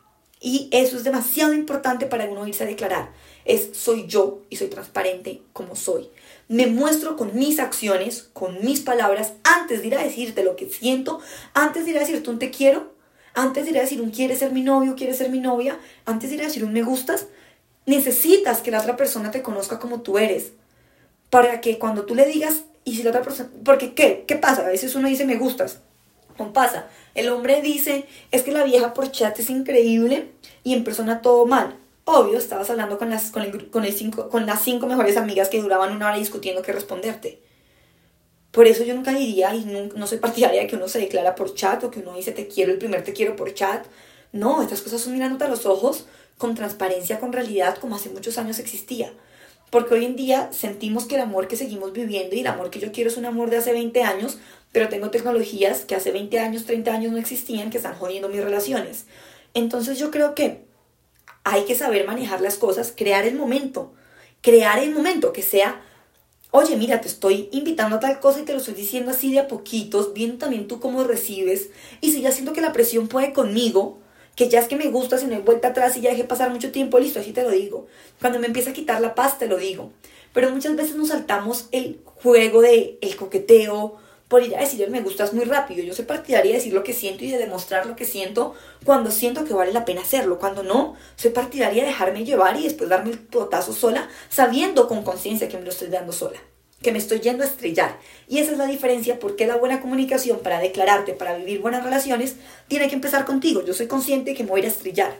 Y 0.44 0.70
eso 0.72 0.98
es 0.98 1.04
demasiado 1.04 1.54
importante 1.54 2.08
para 2.08 2.26
uno 2.26 2.48
irse 2.48 2.64
a 2.64 2.68
declarar. 2.68 3.12
Es 3.46 3.70
soy 3.74 4.08
yo 4.08 4.42
y 4.50 4.56
soy 4.56 4.68
transparente 4.68 5.44
como 5.54 5.76
soy. 5.76 6.10
Me 6.48 6.66
muestro 6.66 7.16
con 7.16 7.36
mis 7.36 7.60
acciones, 7.60 8.30
con 8.34 8.66
mis 8.66 8.82
palabras, 8.82 9.34
antes 9.44 9.82
de 9.82 9.88
ir 9.88 9.96
a 9.96 10.04
decirte 10.04 10.44
lo 10.44 10.56
que 10.56 10.68
siento, 10.68 11.20
antes 11.54 11.86
de 11.86 11.92
ir 11.92 11.98
a 11.98 12.02
decirte 12.02 12.30
un 12.32 12.40
te 12.40 12.50
quiero, 12.50 12.92
antes 13.36 13.66
de 13.66 13.72
ir 13.72 13.78
a 13.78 13.82
decir 13.82 14.02
un 14.02 14.10
quieres 14.10 14.40
ser 14.40 14.52
mi 14.52 14.64
novio, 14.64 14.96
quieres 14.96 15.18
ser 15.18 15.30
mi 15.30 15.40
novia, 15.40 15.80
antes 16.06 16.32
de 16.32 16.38
ir 16.38 16.42
a 16.42 16.48
decir 16.48 16.66
un 16.66 16.74
me 16.74 16.82
gustas, 16.82 17.28
necesitas 17.86 18.62
que 18.62 18.72
la 18.72 18.80
otra 18.80 18.98
persona 18.98 19.30
te 19.30 19.44
conozca 19.44 19.80
como 19.80 20.02
tú 20.02 20.18
eres. 20.18 20.54
Para 21.30 21.62
que 21.62 21.78
cuando 21.78 22.06
tú 22.06 22.16
le 22.16 22.26
digas, 22.26 22.64
y 22.84 22.96
si 22.96 23.04
la 23.04 23.12
otra 23.12 23.22
persona, 23.22 23.50
porque 23.64 23.94
¿qué? 23.94 24.26
¿Qué 24.28 24.36
pasa? 24.36 24.66
A 24.66 24.70
veces 24.70 24.96
uno 24.96 25.08
dice 25.08 25.26
me 25.26 25.38
gustas. 25.38 25.80
No 26.40 26.54
pasa. 26.54 26.88
El 27.16 27.30
hombre 27.30 27.62
dice, 27.62 28.06
es 28.32 28.44
que 28.44 28.52
la 28.52 28.64
vieja 28.64 28.94
por 28.94 29.12
chat 29.12 29.38
es 29.40 29.50
increíble 29.50 30.32
y 30.64 30.74
en 30.74 30.84
persona 30.84 31.22
todo 31.22 31.46
mal. 31.46 31.78
Obvio, 32.06 32.38
estabas 32.38 32.70
hablando 32.70 32.98
con 32.98 33.10
las, 33.10 33.32
con, 33.32 33.44
el, 33.44 33.94
cinco, 33.94 34.30
con 34.30 34.46
las 34.46 34.64
cinco 34.64 34.88
mejores 34.88 35.18
amigas 35.18 35.50
que 35.50 35.62
duraban 35.62 35.96
una 35.96 36.08
hora 36.08 36.18
discutiendo 36.18 36.62
qué 36.62 36.72
responderte. 36.72 37.42
Por 38.52 38.68
eso 38.68 38.84
yo 38.84 38.94
nunca 38.94 39.14
diría, 39.14 39.56
y 39.56 39.64
no, 39.64 39.84
no 39.96 40.08
soy 40.08 40.18
partidaria 40.18 40.62
de 40.62 40.68
que 40.68 40.76
uno 40.76 40.88
se 40.88 41.00
declara 41.00 41.36
por 41.36 41.54
chat 41.54 41.84
o 41.84 41.92
que 41.92 42.00
uno 42.00 42.16
dice 42.16 42.32
te 42.32 42.48
quiero, 42.48 42.72
el 42.72 42.80
primer 42.80 43.04
te 43.04 43.14
quiero 43.14 43.36
por 43.36 43.54
chat. 43.54 43.86
No, 44.34 44.62
estas 44.62 44.82
cosas 44.82 45.02
son 45.02 45.14
mirándote 45.14 45.46
a 45.46 45.48
los 45.48 45.66
ojos 45.66 46.06
con 46.38 46.56
transparencia, 46.56 47.20
con 47.20 47.32
realidad, 47.32 47.78
como 47.78 47.96
hace 47.96 48.10
muchos 48.10 48.38
años 48.38 48.60
existía. 48.60 49.14
Porque 49.70 49.94
hoy 49.94 50.06
en 50.06 50.18
día 50.18 50.50
sentimos 50.52 51.06
que 51.06 51.16
el 51.16 51.22
amor 51.22 51.48
que 51.48 51.56
seguimos 51.56 51.94
viviendo 51.94 52.36
y 52.36 52.42
el 52.42 52.48
amor 52.48 52.72
que 52.72 52.80
yo 52.80 52.92
quiero 52.92 53.10
es 53.10 53.16
un 53.16 53.26
amor 53.26 53.50
de 53.50 53.58
hace 53.58 53.72
20 53.72 54.04
años, 54.04 54.38
pero 54.72 54.90
tengo 54.90 55.10
tecnologías 55.10 55.86
que 55.86 55.96
hace 55.96 56.12
20 56.12 56.40
años, 56.40 56.66
30 56.66 56.94
años 56.94 57.12
no 57.12 57.18
existían, 57.18 57.70
que 57.70 57.78
están 57.78 57.96
jodiendo 57.96 58.30
mis 58.30 58.44
relaciones. 58.44 59.06
Entonces 59.54 60.00
yo 60.00 60.12
creo 60.12 60.34
que 60.34 60.64
hay 61.44 61.64
que 61.64 61.76
saber 61.76 62.06
manejar 62.06 62.42
las 62.42 62.58
cosas, 62.58 62.94
crear 62.96 63.26
el 63.26 63.36
momento, 63.36 63.94
crear 64.42 64.80
el 64.80 64.92
momento 64.92 65.34
que 65.34 65.42
sea, 65.42 65.82
oye, 66.52 66.76
mira, 66.78 67.02
te 67.02 67.08
estoy 67.08 67.50
invitando 67.52 67.98
a 67.98 68.00
tal 68.00 68.20
cosa 68.20 68.42
y 68.42 68.44
te 68.44 68.54
lo 68.54 68.60
estoy 68.60 68.76
diciendo 68.76 69.12
así 69.12 69.32
de 69.32 69.40
a 69.40 69.48
poquitos, 69.48 70.14
viendo 70.14 70.38
también 70.38 70.68
tú 70.68 70.80
cómo 70.80 71.04
recibes, 71.04 71.70
y 72.00 72.12
si 72.12 72.22
ya 72.22 72.32
siento 72.32 72.54
que 72.54 72.62
la 72.62 72.74
presión 72.74 73.08
puede 73.08 73.34
conmigo, 73.34 74.00
que 74.36 74.50
ya 74.50 74.60
es 74.60 74.68
que 74.68 74.76
me 74.76 74.90
gusta, 74.90 75.18
si 75.18 75.26
no 75.26 75.36
hay 75.36 75.42
vuelta 75.42 75.70
atrás 75.70 75.98
y 75.98 76.02
ya 76.02 76.12
dejé 76.12 76.24
pasar 76.24 76.50
mucho 76.52 76.72
tiempo, 76.72 77.00
listo, 77.00 77.20
así 77.20 77.34
te 77.34 77.44
lo 77.44 77.50
digo. 77.50 77.88
Cuando 78.20 78.40
me 78.40 78.48
empieza 78.48 78.70
a 78.70 78.74
quitar 78.74 79.02
la 79.02 79.14
paz, 79.14 79.38
te 79.38 79.48
lo 79.48 79.58
digo. 79.58 79.92
Pero 80.34 80.50
muchas 80.52 80.76
veces 80.76 80.96
nos 80.96 81.10
saltamos 81.10 81.68
el 81.72 82.00
juego 82.06 82.62
de 82.62 82.98
el 83.02 83.16
coqueteo, 83.18 83.98
por 84.32 84.42
ir 84.42 84.56
a 84.56 84.62
decir 84.62 84.90
me 84.90 85.02
gustas 85.02 85.34
muy 85.34 85.44
rápido. 85.44 85.84
Yo 85.84 85.94
soy 85.94 86.06
partidaria 86.06 86.54
de 86.54 86.58
decir 86.58 86.72
lo 86.72 86.86
que 86.86 86.94
siento 86.94 87.26
y 87.26 87.32
de 87.32 87.38
demostrar 87.38 87.86
lo 87.86 87.98
que 87.98 88.06
siento 88.06 88.56
cuando 88.86 89.12
siento 89.12 89.44
que 89.44 89.54
vale 89.54 89.74
la 89.74 89.84
pena 89.84 90.04
hacerlo. 90.04 90.40
Cuando 90.40 90.64
no, 90.64 90.96
soy 91.18 91.32
partidaria 91.32 91.84
de 91.84 91.90
dejarme 91.90 92.24
llevar 92.24 92.58
y 92.58 92.64
después 92.64 92.90
darme 92.90 93.10
el 93.10 93.28
totazo 93.28 93.74
sola, 93.74 94.08
sabiendo 94.30 94.88
con 94.88 95.04
conciencia 95.04 95.50
que 95.50 95.58
me 95.58 95.66
lo 95.66 95.70
estoy 95.70 95.90
dando 95.90 96.14
sola 96.14 96.40
que 96.82 96.92
me 96.92 96.98
estoy 96.98 97.20
yendo 97.20 97.44
a 97.44 97.46
estrellar. 97.46 98.00
Y 98.28 98.40
esa 98.40 98.54
es 98.54 98.58
la 98.58 98.66
diferencia 98.66 99.20
porque 99.20 99.46
la 99.46 99.58
buena 99.58 99.82
comunicación 99.82 100.40
para 100.40 100.60
declararte, 100.60 101.14
para 101.14 101.36
vivir 101.36 101.62
buenas 101.62 101.84
relaciones, 101.84 102.38
tiene 102.70 102.88
que 102.88 102.96
empezar 102.96 103.24
contigo. 103.24 103.64
Yo 103.64 103.76
soy 103.76 103.86
consciente 103.86 104.34
que 104.34 104.44
me 104.44 104.50
voy 104.50 104.62
a 104.62 104.70
estrellar. 104.70 105.16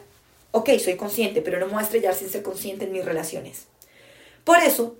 Ok, 0.50 0.70
soy 0.82 0.96
consciente, 0.96 1.40
pero 1.40 1.60
no 1.60 1.66
me 1.66 1.74
voy 1.74 1.82
a 1.82 1.84
estrellar 1.84 2.16
sin 2.16 2.30
ser 2.30 2.42
consciente 2.42 2.86
en 2.86 2.92
mis 2.92 3.04
relaciones. 3.04 3.66
Por 4.42 4.58
eso, 4.58 4.96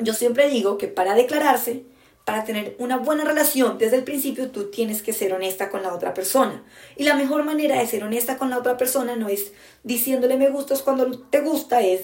yo 0.00 0.12
siempre 0.12 0.50
digo 0.50 0.76
que 0.76 0.88
para 0.88 1.14
declararse, 1.14 1.84
para 2.24 2.44
tener 2.44 2.76
una 2.78 2.98
buena 2.98 3.24
relación 3.24 3.78
desde 3.78 3.96
el 3.96 4.04
principio, 4.04 4.50
tú 4.50 4.70
tienes 4.70 5.02
que 5.02 5.12
ser 5.12 5.32
honesta 5.32 5.70
con 5.70 5.82
la 5.82 5.92
otra 5.92 6.14
persona. 6.14 6.62
Y 6.96 7.04
la 7.04 7.14
mejor 7.14 7.44
manera 7.44 7.78
de 7.78 7.86
ser 7.86 8.04
honesta 8.04 8.38
con 8.38 8.50
la 8.50 8.58
otra 8.58 8.76
persona 8.76 9.16
no 9.16 9.28
es 9.28 9.52
diciéndole 9.82 10.36
me 10.36 10.50
gustas 10.50 10.82
cuando 10.82 11.18
te 11.18 11.40
gusta, 11.40 11.80
es 11.80 12.02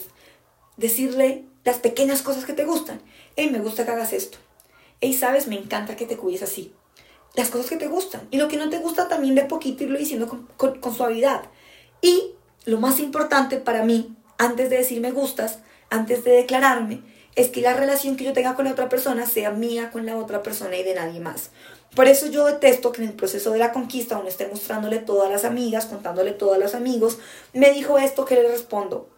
decirle 0.77 1.45
las 1.65 1.79
pequeñas 1.79 2.23
cosas 2.23 2.45
que 2.45 2.53
te 2.53 2.65
gustan. 2.65 3.01
Hey, 3.37 3.51
me 3.53 3.61
gusta 3.61 3.85
que 3.85 3.91
hagas 3.91 4.13
esto. 4.13 4.39
Hey, 5.01 5.13
sabes, 5.13 5.47
me 5.47 5.57
encanta 5.57 5.97
que 5.97 6.07
te 6.07 6.17
cuides 6.17 6.43
así. 6.43 6.73
Las 7.35 7.51
cosas 7.51 7.69
que 7.69 7.77
te 7.77 7.87
gustan. 7.87 8.27
Y 8.31 8.39
lo 8.39 8.49
que 8.49 8.57
no 8.57 8.71
te 8.71 8.79
gusta 8.79 9.07
también 9.07 9.35
de 9.35 9.45
poquito 9.45 9.85
irlo 9.85 9.99
diciendo 9.99 10.47
con, 10.57 10.95
suavidad. 10.95 11.45
Y 12.01 12.33
lo 12.65 12.81
más 12.81 12.99
importante 13.01 13.59
para 13.59 13.85
mí, 13.85 14.17
antes 14.39 14.71
de 14.71 14.79
decir 14.79 15.01
me 15.01 15.13
gustas, 15.13 15.61
antes 15.91 16.25
de 16.25 16.33
declararme, 16.33 17.03
es 17.39 17.51
que 17.51 17.61
la 17.61 17.73
relación 17.73 18.17
que 18.17 18.25
yo 18.25 18.33
tenga 18.33 18.57
con 18.57 18.65
la 18.65 18.73
otra 18.73 18.89
persona 18.89 19.25
sea 19.25 19.53
mía 19.53 19.91
con 19.93 20.05
la 20.07 20.17
otra 20.17 20.43
persona 20.43 20.77
y 20.77 20.83
de 20.83 20.97
nadie 20.97 21.21
más. 21.21 21.51
Por 21.95 22.09
eso 22.09 22.27
yo 22.27 22.45
detesto 22.47 22.91
que 22.91 23.01
en 23.01 23.11
el 23.11 23.15
proceso 23.15 23.53
de 23.53 23.61
la 23.61 23.73
conquista 23.73 24.19
uno 24.19 24.29
esté 24.29 24.49
mostrándole 24.49 24.99
todas 24.99 25.31
las 25.31 25.45
amigas, 25.45 25.87
contándole 25.87 26.33
todas 26.33 26.59
los 26.59 26.75
amigos, 26.75 27.19
me 27.53 27.71
dijo 27.73 27.97
esto 27.97 28.25
que 28.25 28.35
le 28.35 28.49
respondo. 28.49 29.09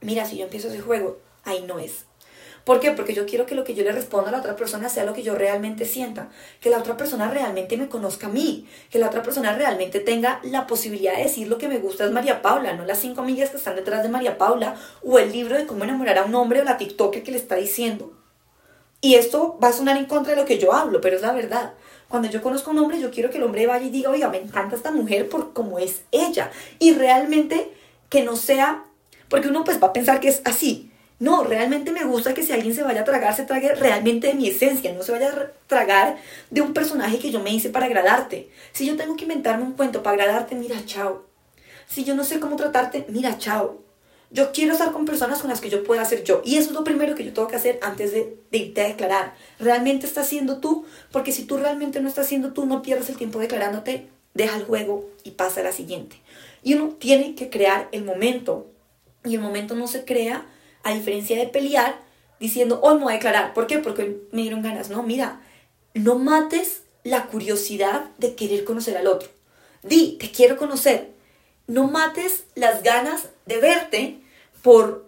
Mira, 0.00 0.24
si 0.24 0.38
yo 0.38 0.44
empiezo 0.44 0.68
ese 0.68 0.80
juego, 0.80 1.18
ahí 1.44 1.64
no 1.68 1.78
es. 1.78 2.06
¿Por 2.66 2.80
qué? 2.80 2.90
Porque 2.90 3.14
yo 3.14 3.26
quiero 3.26 3.46
que 3.46 3.54
lo 3.54 3.62
que 3.62 3.76
yo 3.76 3.84
le 3.84 3.92
responda 3.92 4.30
a 4.30 4.32
la 4.32 4.40
otra 4.40 4.56
persona 4.56 4.88
sea 4.88 5.04
lo 5.04 5.12
que 5.14 5.22
yo 5.22 5.36
realmente 5.36 5.84
sienta, 5.84 6.30
que 6.60 6.68
la 6.68 6.78
otra 6.78 6.96
persona 6.96 7.30
realmente 7.30 7.76
me 7.76 7.88
conozca 7.88 8.26
a 8.26 8.30
mí, 8.30 8.66
que 8.90 8.98
la 8.98 9.06
otra 9.06 9.22
persona 9.22 9.56
realmente 9.56 10.00
tenga 10.00 10.40
la 10.42 10.66
posibilidad 10.66 11.16
de 11.16 11.22
decir 11.22 11.46
lo 11.46 11.58
que 11.58 11.68
me 11.68 11.78
gusta 11.78 12.04
es 12.04 12.10
María 12.10 12.42
Paula, 12.42 12.72
no 12.72 12.84
las 12.84 12.98
cinco 12.98 13.20
amigas 13.20 13.50
que 13.50 13.58
están 13.58 13.76
detrás 13.76 14.02
de 14.02 14.08
María 14.08 14.36
Paula 14.36 14.74
o 15.04 15.20
el 15.20 15.30
libro 15.30 15.56
de 15.56 15.64
cómo 15.64 15.84
enamorar 15.84 16.18
a 16.18 16.24
un 16.24 16.34
hombre 16.34 16.60
o 16.60 16.64
la 16.64 16.76
TikTok 16.76 17.22
que 17.22 17.30
le 17.30 17.36
está 17.36 17.54
diciendo. 17.54 18.12
Y 19.00 19.14
esto 19.14 19.56
va 19.62 19.68
a 19.68 19.72
sonar 19.72 19.96
en 19.96 20.06
contra 20.06 20.34
de 20.34 20.40
lo 20.40 20.44
que 20.44 20.58
yo 20.58 20.72
hablo, 20.72 21.00
pero 21.00 21.14
es 21.14 21.22
la 21.22 21.32
verdad. 21.32 21.74
Cuando 22.08 22.28
yo 22.28 22.42
conozco 22.42 22.70
a 22.70 22.72
un 22.72 22.80
hombre, 22.80 22.98
yo 22.98 23.12
quiero 23.12 23.30
que 23.30 23.38
el 23.38 23.44
hombre 23.44 23.68
vaya 23.68 23.86
y 23.86 23.90
diga, 23.90 24.10
oiga, 24.10 24.28
me 24.28 24.38
encanta 24.38 24.74
esta 24.74 24.90
mujer 24.90 25.28
por 25.28 25.52
cómo 25.52 25.78
es 25.78 26.02
ella. 26.10 26.50
Y 26.80 26.94
realmente 26.94 27.70
que 28.08 28.24
no 28.24 28.34
sea, 28.34 28.86
porque 29.28 29.46
uno 29.46 29.62
pues 29.62 29.80
va 29.80 29.86
a 29.86 29.92
pensar 29.92 30.18
que 30.18 30.26
es 30.26 30.42
así, 30.44 30.85
no, 31.18 31.44
realmente 31.44 31.92
me 31.92 32.04
gusta 32.04 32.34
que 32.34 32.42
si 32.42 32.52
alguien 32.52 32.74
se 32.74 32.82
vaya 32.82 33.00
a 33.00 33.04
tragar, 33.04 33.34
se 33.34 33.44
trague 33.44 33.74
realmente 33.74 34.26
de 34.26 34.34
mi 34.34 34.48
esencia, 34.48 34.92
no 34.92 35.02
se 35.02 35.12
vaya 35.12 35.30
a 35.30 35.50
tragar 35.66 36.18
de 36.50 36.60
un 36.60 36.74
personaje 36.74 37.18
que 37.18 37.30
yo 37.30 37.40
me 37.40 37.52
hice 37.52 37.70
para 37.70 37.86
agradarte. 37.86 38.50
Si 38.72 38.86
yo 38.86 38.96
tengo 38.96 39.16
que 39.16 39.24
inventarme 39.24 39.64
un 39.64 39.72
cuento 39.72 40.02
para 40.02 40.22
agradarte, 40.22 40.54
mira, 40.54 40.76
chao. 40.84 41.24
Si 41.88 42.04
yo 42.04 42.14
no 42.14 42.22
sé 42.22 42.38
cómo 42.38 42.56
tratarte, 42.56 43.06
mira, 43.08 43.38
chao. 43.38 43.78
Yo 44.30 44.52
quiero 44.52 44.72
estar 44.72 44.92
con 44.92 45.06
personas 45.06 45.40
con 45.40 45.48
las 45.48 45.62
que 45.62 45.70
yo 45.70 45.84
pueda 45.84 46.04
ser 46.04 46.22
yo. 46.22 46.42
Y 46.44 46.56
eso 46.56 46.68
es 46.68 46.74
lo 46.74 46.84
primero 46.84 47.14
que 47.14 47.24
yo 47.24 47.32
tengo 47.32 47.48
que 47.48 47.56
hacer 47.56 47.78
antes 47.80 48.12
de, 48.12 48.36
de 48.50 48.58
irte 48.58 48.82
a 48.82 48.88
declarar. 48.88 49.34
¿Realmente 49.58 50.04
estás 50.04 50.26
siendo 50.26 50.58
tú? 50.58 50.84
Porque 51.12 51.32
si 51.32 51.44
tú 51.44 51.56
realmente 51.56 52.00
no 52.00 52.08
estás 52.08 52.26
siendo 52.26 52.52
tú, 52.52 52.66
no 52.66 52.82
pierdas 52.82 53.08
el 53.08 53.16
tiempo 53.16 53.38
declarándote, 53.38 54.08
deja 54.34 54.58
el 54.58 54.64
juego 54.64 55.08
y 55.22 55.30
pasa 55.30 55.60
a 55.60 55.64
la 55.64 55.72
siguiente. 55.72 56.16
Y 56.62 56.74
uno 56.74 56.88
tiene 56.98 57.34
que 57.34 57.48
crear 57.48 57.88
el 57.92 58.04
momento. 58.04 58.66
Y 59.24 59.36
el 59.36 59.40
momento 59.40 59.74
no 59.74 59.86
se 59.86 60.04
crea 60.04 60.44
a 60.86 60.94
diferencia 60.94 61.36
de 61.36 61.48
pelear 61.48 61.98
diciendo, 62.38 62.78
hoy 62.80 62.94
me 62.94 63.04
voy 63.04 63.12
a 63.12 63.16
declarar. 63.16 63.54
¿Por 63.54 63.66
qué? 63.66 63.78
Porque 63.80 64.20
me 64.30 64.42
dieron 64.42 64.62
ganas. 64.62 64.88
No, 64.88 65.02
mira, 65.02 65.40
no 65.94 66.16
mates 66.16 66.82
la 67.02 67.26
curiosidad 67.26 68.10
de 68.18 68.36
querer 68.36 68.64
conocer 68.64 68.96
al 68.96 69.08
otro. 69.08 69.28
Di, 69.82 70.16
te 70.20 70.30
quiero 70.30 70.56
conocer. 70.56 71.10
No 71.66 71.88
mates 71.88 72.44
las 72.54 72.84
ganas 72.84 73.30
de 73.46 73.56
verte 73.58 74.20
por 74.62 75.06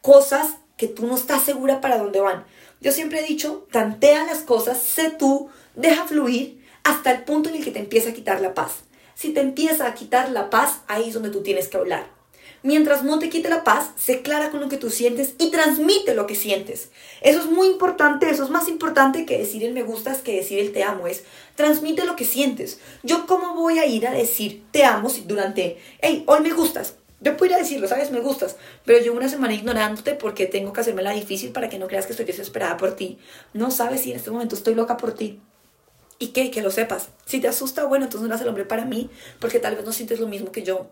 cosas 0.00 0.56
que 0.78 0.88
tú 0.88 1.06
no 1.06 1.16
estás 1.16 1.42
segura 1.42 1.82
para 1.82 1.98
dónde 1.98 2.20
van. 2.20 2.46
Yo 2.80 2.90
siempre 2.90 3.20
he 3.20 3.26
dicho, 3.26 3.66
tantea 3.70 4.24
las 4.24 4.38
cosas, 4.38 4.78
sé 4.82 5.10
tú, 5.10 5.50
deja 5.74 6.06
fluir 6.06 6.64
hasta 6.82 7.10
el 7.10 7.24
punto 7.24 7.50
en 7.50 7.56
el 7.56 7.64
que 7.64 7.72
te 7.72 7.80
empieza 7.80 8.08
a 8.08 8.14
quitar 8.14 8.40
la 8.40 8.54
paz. 8.54 8.84
Si 9.14 9.34
te 9.34 9.40
empieza 9.40 9.86
a 9.86 9.92
quitar 9.92 10.30
la 10.30 10.48
paz, 10.48 10.80
ahí 10.86 11.08
es 11.08 11.14
donde 11.14 11.28
tú 11.28 11.42
tienes 11.42 11.68
que 11.68 11.76
hablar. 11.76 12.19
Mientras 12.62 13.04
no 13.04 13.18
te 13.18 13.30
quite 13.30 13.48
la 13.48 13.64
paz, 13.64 13.90
sé 13.96 14.20
clara 14.20 14.50
con 14.50 14.60
lo 14.60 14.68
que 14.68 14.76
tú 14.76 14.90
sientes 14.90 15.34
y 15.38 15.50
transmite 15.50 16.14
lo 16.14 16.26
que 16.26 16.34
sientes. 16.34 16.90
Eso 17.22 17.40
es 17.40 17.46
muy 17.46 17.68
importante, 17.68 18.28
eso 18.28 18.44
es 18.44 18.50
más 18.50 18.68
importante 18.68 19.24
que 19.24 19.38
decir 19.38 19.64
el 19.64 19.72
me 19.72 19.82
gustas, 19.82 20.18
que 20.18 20.36
decir 20.36 20.58
el 20.58 20.72
te 20.72 20.82
amo, 20.82 21.06
es 21.06 21.24
transmite 21.54 22.04
lo 22.04 22.16
que 22.16 22.26
sientes. 22.26 22.78
Yo 23.02 23.26
cómo 23.26 23.54
voy 23.54 23.78
a 23.78 23.86
ir 23.86 24.06
a 24.06 24.12
decir 24.12 24.62
te 24.72 24.84
amo 24.84 25.08
si 25.08 25.22
durante, 25.22 25.78
hey, 26.02 26.24
hoy 26.26 26.40
me 26.40 26.52
gustas. 26.52 26.96
Yo 27.22 27.36
puedo 27.36 27.52
ir 27.52 27.56
a 27.56 27.62
decirlo, 27.62 27.86
¿sabes? 27.86 28.10
Me 28.10 28.20
gustas, 28.20 28.56
pero 28.84 28.98
llevo 28.98 29.16
una 29.16 29.28
semana 29.28 29.54
ignorándote 29.54 30.14
porque 30.14 30.46
tengo 30.46 30.72
que 30.72 30.80
hacerme 30.80 31.02
la 31.02 31.12
difícil 31.12 31.52
para 31.52 31.68
que 31.68 31.78
no 31.78 31.86
creas 31.86 32.06
que 32.06 32.12
estoy 32.12 32.26
desesperada 32.26 32.76
por 32.76 32.96
ti. 32.96 33.18
No 33.52 33.70
sabes 33.70 34.02
si 34.02 34.10
en 34.10 34.16
este 34.16 34.30
momento 34.30 34.54
estoy 34.54 34.74
loca 34.74 34.96
por 34.96 35.12
ti. 35.12 35.38
¿Y 36.18 36.28
qué? 36.28 36.50
Que 36.50 36.60
lo 36.60 36.70
sepas. 36.70 37.08
Si 37.24 37.40
te 37.40 37.48
asusta, 37.48 37.84
bueno, 37.84 38.04
entonces 38.04 38.28
no 38.28 38.34
eres 38.34 38.42
el 38.42 38.48
hombre 38.48 38.66
para 38.66 38.84
mí, 38.84 39.08
porque 39.38 39.58
tal 39.58 39.74
vez 39.74 39.86
no 39.86 39.92
sientes 39.92 40.20
lo 40.20 40.28
mismo 40.28 40.52
que 40.52 40.62
yo. 40.62 40.90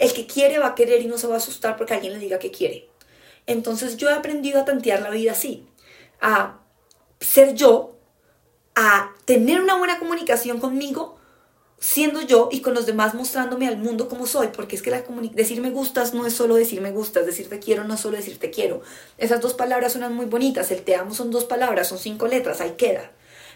El 0.00 0.14
que 0.14 0.26
quiere 0.26 0.58
va 0.58 0.68
a 0.68 0.74
querer 0.74 1.02
y 1.02 1.06
no 1.06 1.18
se 1.18 1.26
va 1.26 1.34
a 1.34 1.36
asustar 1.36 1.76
porque 1.76 1.94
alguien 1.94 2.14
le 2.14 2.18
diga 2.18 2.38
que 2.38 2.50
quiere. 2.50 2.88
Entonces 3.46 3.98
yo 3.98 4.08
he 4.08 4.14
aprendido 4.14 4.58
a 4.58 4.64
tantear 4.64 5.02
la 5.02 5.10
vida 5.10 5.32
así, 5.32 5.66
a 6.20 6.58
ser 7.20 7.54
yo, 7.54 7.96
a 8.74 9.12
tener 9.26 9.60
una 9.60 9.76
buena 9.76 9.98
comunicación 9.98 10.58
conmigo, 10.58 11.18
siendo 11.78 12.22
yo 12.22 12.48
y 12.50 12.60
con 12.60 12.72
los 12.72 12.86
demás 12.86 13.14
mostrándome 13.14 13.68
al 13.68 13.76
mundo 13.76 14.08
como 14.08 14.26
soy, 14.26 14.48
porque 14.48 14.74
es 14.74 14.82
que 14.82 14.90
la 14.90 15.02
decir 15.34 15.60
me 15.60 15.70
gustas 15.70 16.14
no 16.14 16.24
es 16.26 16.32
solo 16.32 16.54
decir 16.54 16.80
me 16.80 16.92
gustas, 16.92 17.26
decir 17.26 17.48
te 17.48 17.58
quiero 17.58 17.84
no 17.84 17.94
es 17.94 18.00
solo 18.00 18.16
decir 18.16 18.38
te 18.38 18.50
quiero. 18.50 18.80
Esas 19.18 19.42
dos 19.42 19.52
palabras 19.52 19.92
suenan 19.92 20.14
muy 20.14 20.26
bonitas, 20.26 20.70
el 20.70 20.82
te 20.82 20.94
amo 20.94 21.14
son 21.14 21.30
dos 21.30 21.44
palabras, 21.44 21.88
son 21.88 21.98
cinco 21.98 22.26
letras, 22.26 22.62
ahí 22.62 22.72
queda. 22.78 23.12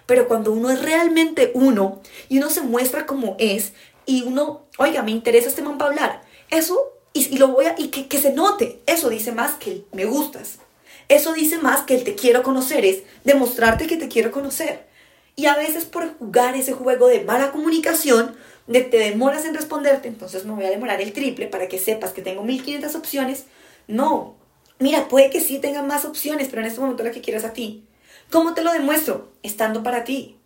Pero 0.07 0.29
cuando 0.29 0.53
uno 0.53 0.71
es 0.71 0.83
realmente 0.83 1.53
uno 1.55 2.03
y 2.29 2.37
uno 2.37 2.51
se 2.51 2.61
muestra 2.61 3.07
como 3.07 3.37
es 3.39 3.73
y 4.05 4.23
uno, 4.23 4.67
oiga, 4.77 5.03
me 5.03 5.11
interesa 5.11 5.49
este 5.49 5.63
man 5.63 5.79
para 5.79 5.91
hablar, 5.91 6.23
eso 6.57 6.93
y, 7.13 7.39
lo 7.39 7.49
voy 7.49 7.67
a, 7.67 7.75
y 7.79 7.89
que, 7.89 8.09
que 8.09 8.19
se 8.19 8.33
note. 8.33 8.81
Eso 8.87 9.09
dice 9.09 9.33
más 9.33 9.53
que 9.53 9.85
me 9.93 10.05
gustas. 10.05 10.59
Eso 11.09 11.33
dice 11.33 11.59
más 11.59 11.83
que 11.83 11.95
el 11.95 12.05
te 12.05 12.15
quiero 12.15 12.43
conocer, 12.43 12.85
es 12.85 13.03
demostrarte 13.25 13.87
que 13.87 13.97
te 13.97 14.09
quiero 14.09 14.31
conocer. 14.31 14.87
Y 15.37 15.47
a 15.47 15.57
veces 15.57 15.85
por 15.85 16.17
jugar 16.19 16.57
ese 16.57 16.73
juego 16.73 17.09
de 17.09 17.25
mala 17.25 17.53
comunicación, 17.53 18.35
de 18.67 18.81
te 18.81 18.97
demoras 18.99 19.45
en 19.45 19.55
responderte, 19.55 20.09
entonces 20.09 20.47
me 20.47 20.55
voy 20.55 20.65
a 20.65 20.71
demorar 20.71 21.01
el 21.03 21.13
triple 21.13 21.47
para 21.47 21.69
que 21.69 21.79
sepas 21.79 22.13
que 22.13 22.23
tengo 22.23 22.43
1500 22.45 22.95
opciones. 22.95 23.45
No, 23.87 24.37
mira, 24.79 25.09
puede 25.09 25.31
que 25.31 25.41
sí 25.41 25.59
tenga 25.59 25.83
más 25.83 26.05
opciones, 26.05 26.49
pero 26.49 26.63
en 26.63 26.69
este 26.69 26.81
momento 26.81 27.03
la 27.03 27.11
que 27.11 27.21
quieras 27.21 27.45
a 27.45 27.53
ti. 27.53 27.85
¿Cómo 28.31 28.55
te 28.55 28.63
lo 28.63 28.73
demuestro? 28.73 29.33
Estando 29.43 29.83
para 29.83 30.05
ti. 30.05 30.39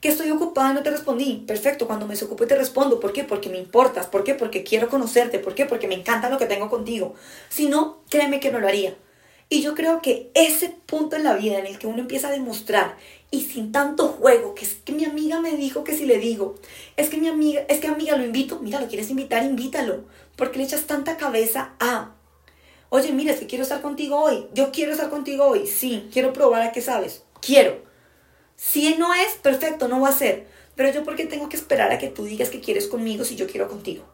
Que 0.00 0.08
estoy 0.08 0.30
ocupada 0.30 0.70
y 0.70 0.74
no 0.74 0.82
te 0.82 0.90
respondí. 0.90 1.44
Perfecto, 1.46 1.86
cuando 1.86 2.06
me 2.06 2.14
desocupo 2.14 2.46
te 2.46 2.56
respondo. 2.56 3.00
¿Por 3.00 3.12
qué? 3.12 3.24
Porque 3.24 3.48
me 3.48 3.58
importas. 3.58 4.06
¿Por 4.06 4.24
qué? 4.24 4.34
Porque 4.34 4.62
quiero 4.62 4.88
conocerte. 4.88 5.38
¿Por 5.38 5.54
qué? 5.54 5.66
Porque 5.66 5.88
me 5.88 5.94
encanta 5.94 6.30
lo 6.30 6.38
que 6.38 6.46
tengo 6.46 6.68
contigo. 6.68 7.14
Si 7.48 7.66
no, 7.66 7.98
créeme 8.08 8.40
que 8.40 8.52
no 8.52 8.60
lo 8.60 8.68
haría. 8.68 8.96
Y 9.50 9.62
yo 9.62 9.74
creo 9.74 10.02
que 10.02 10.30
ese 10.34 10.68
punto 10.86 11.16
en 11.16 11.24
la 11.24 11.34
vida 11.34 11.58
en 11.58 11.66
el 11.66 11.78
que 11.78 11.86
uno 11.86 12.00
empieza 12.00 12.28
a 12.28 12.32
demostrar 12.32 12.96
y 13.30 13.42
sin 13.42 13.72
tanto 13.72 14.08
juego, 14.08 14.54
que 14.54 14.66
es 14.66 14.74
que 14.74 14.92
mi 14.92 15.06
amiga 15.06 15.40
me 15.40 15.56
dijo 15.56 15.84
que 15.84 15.96
si 15.96 16.04
le 16.04 16.18
digo, 16.18 16.56
es 16.98 17.08
que 17.08 17.16
mi 17.16 17.28
amiga, 17.28 17.62
es 17.68 17.80
que 17.80 17.88
amiga 17.88 18.16
lo 18.16 18.24
invito, 18.24 18.58
mira, 18.60 18.78
lo 18.78 18.88
quieres 18.88 19.08
invitar, 19.08 19.42
invítalo, 19.44 20.04
porque 20.36 20.58
le 20.58 20.64
echas 20.64 20.82
tanta 20.82 21.16
cabeza 21.16 21.72
a, 21.80 22.14
oye, 22.90 23.12
mira, 23.12 23.32
es 23.32 23.40
que 23.40 23.46
quiero 23.46 23.62
estar 23.62 23.80
contigo 23.80 24.20
hoy, 24.20 24.46
yo 24.52 24.70
quiero 24.70 24.92
estar 24.92 25.08
contigo 25.08 25.46
hoy, 25.46 25.66
sí, 25.66 26.08
quiero 26.12 26.32
probar 26.34 26.62
a 26.62 26.72
qué 26.72 26.82
sabes, 26.82 27.22
quiero. 27.40 27.87
Si 28.60 28.96
no 28.96 29.14
es, 29.14 29.34
perfecto, 29.34 29.86
no 29.86 30.00
va 30.00 30.08
a 30.08 30.12
ser, 30.12 30.48
pero 30.74 30.90
yo 30.90 31.04
porque 31.04 31.26
tengo 31.26 31.48
que 31.48 31.56
esperar 31.56 31.92
a 31.92 31.98
que 31.98 32.08
tú 32.08 32.24
digas 32.24 32.50
que 32.50 32.58
quieres 32.60 32.88
conmigo 32.88 33.24
si 33.24 33.36
yo 33.36 33.46
quiero 33.46 33.68
contigo. 33.68 34.04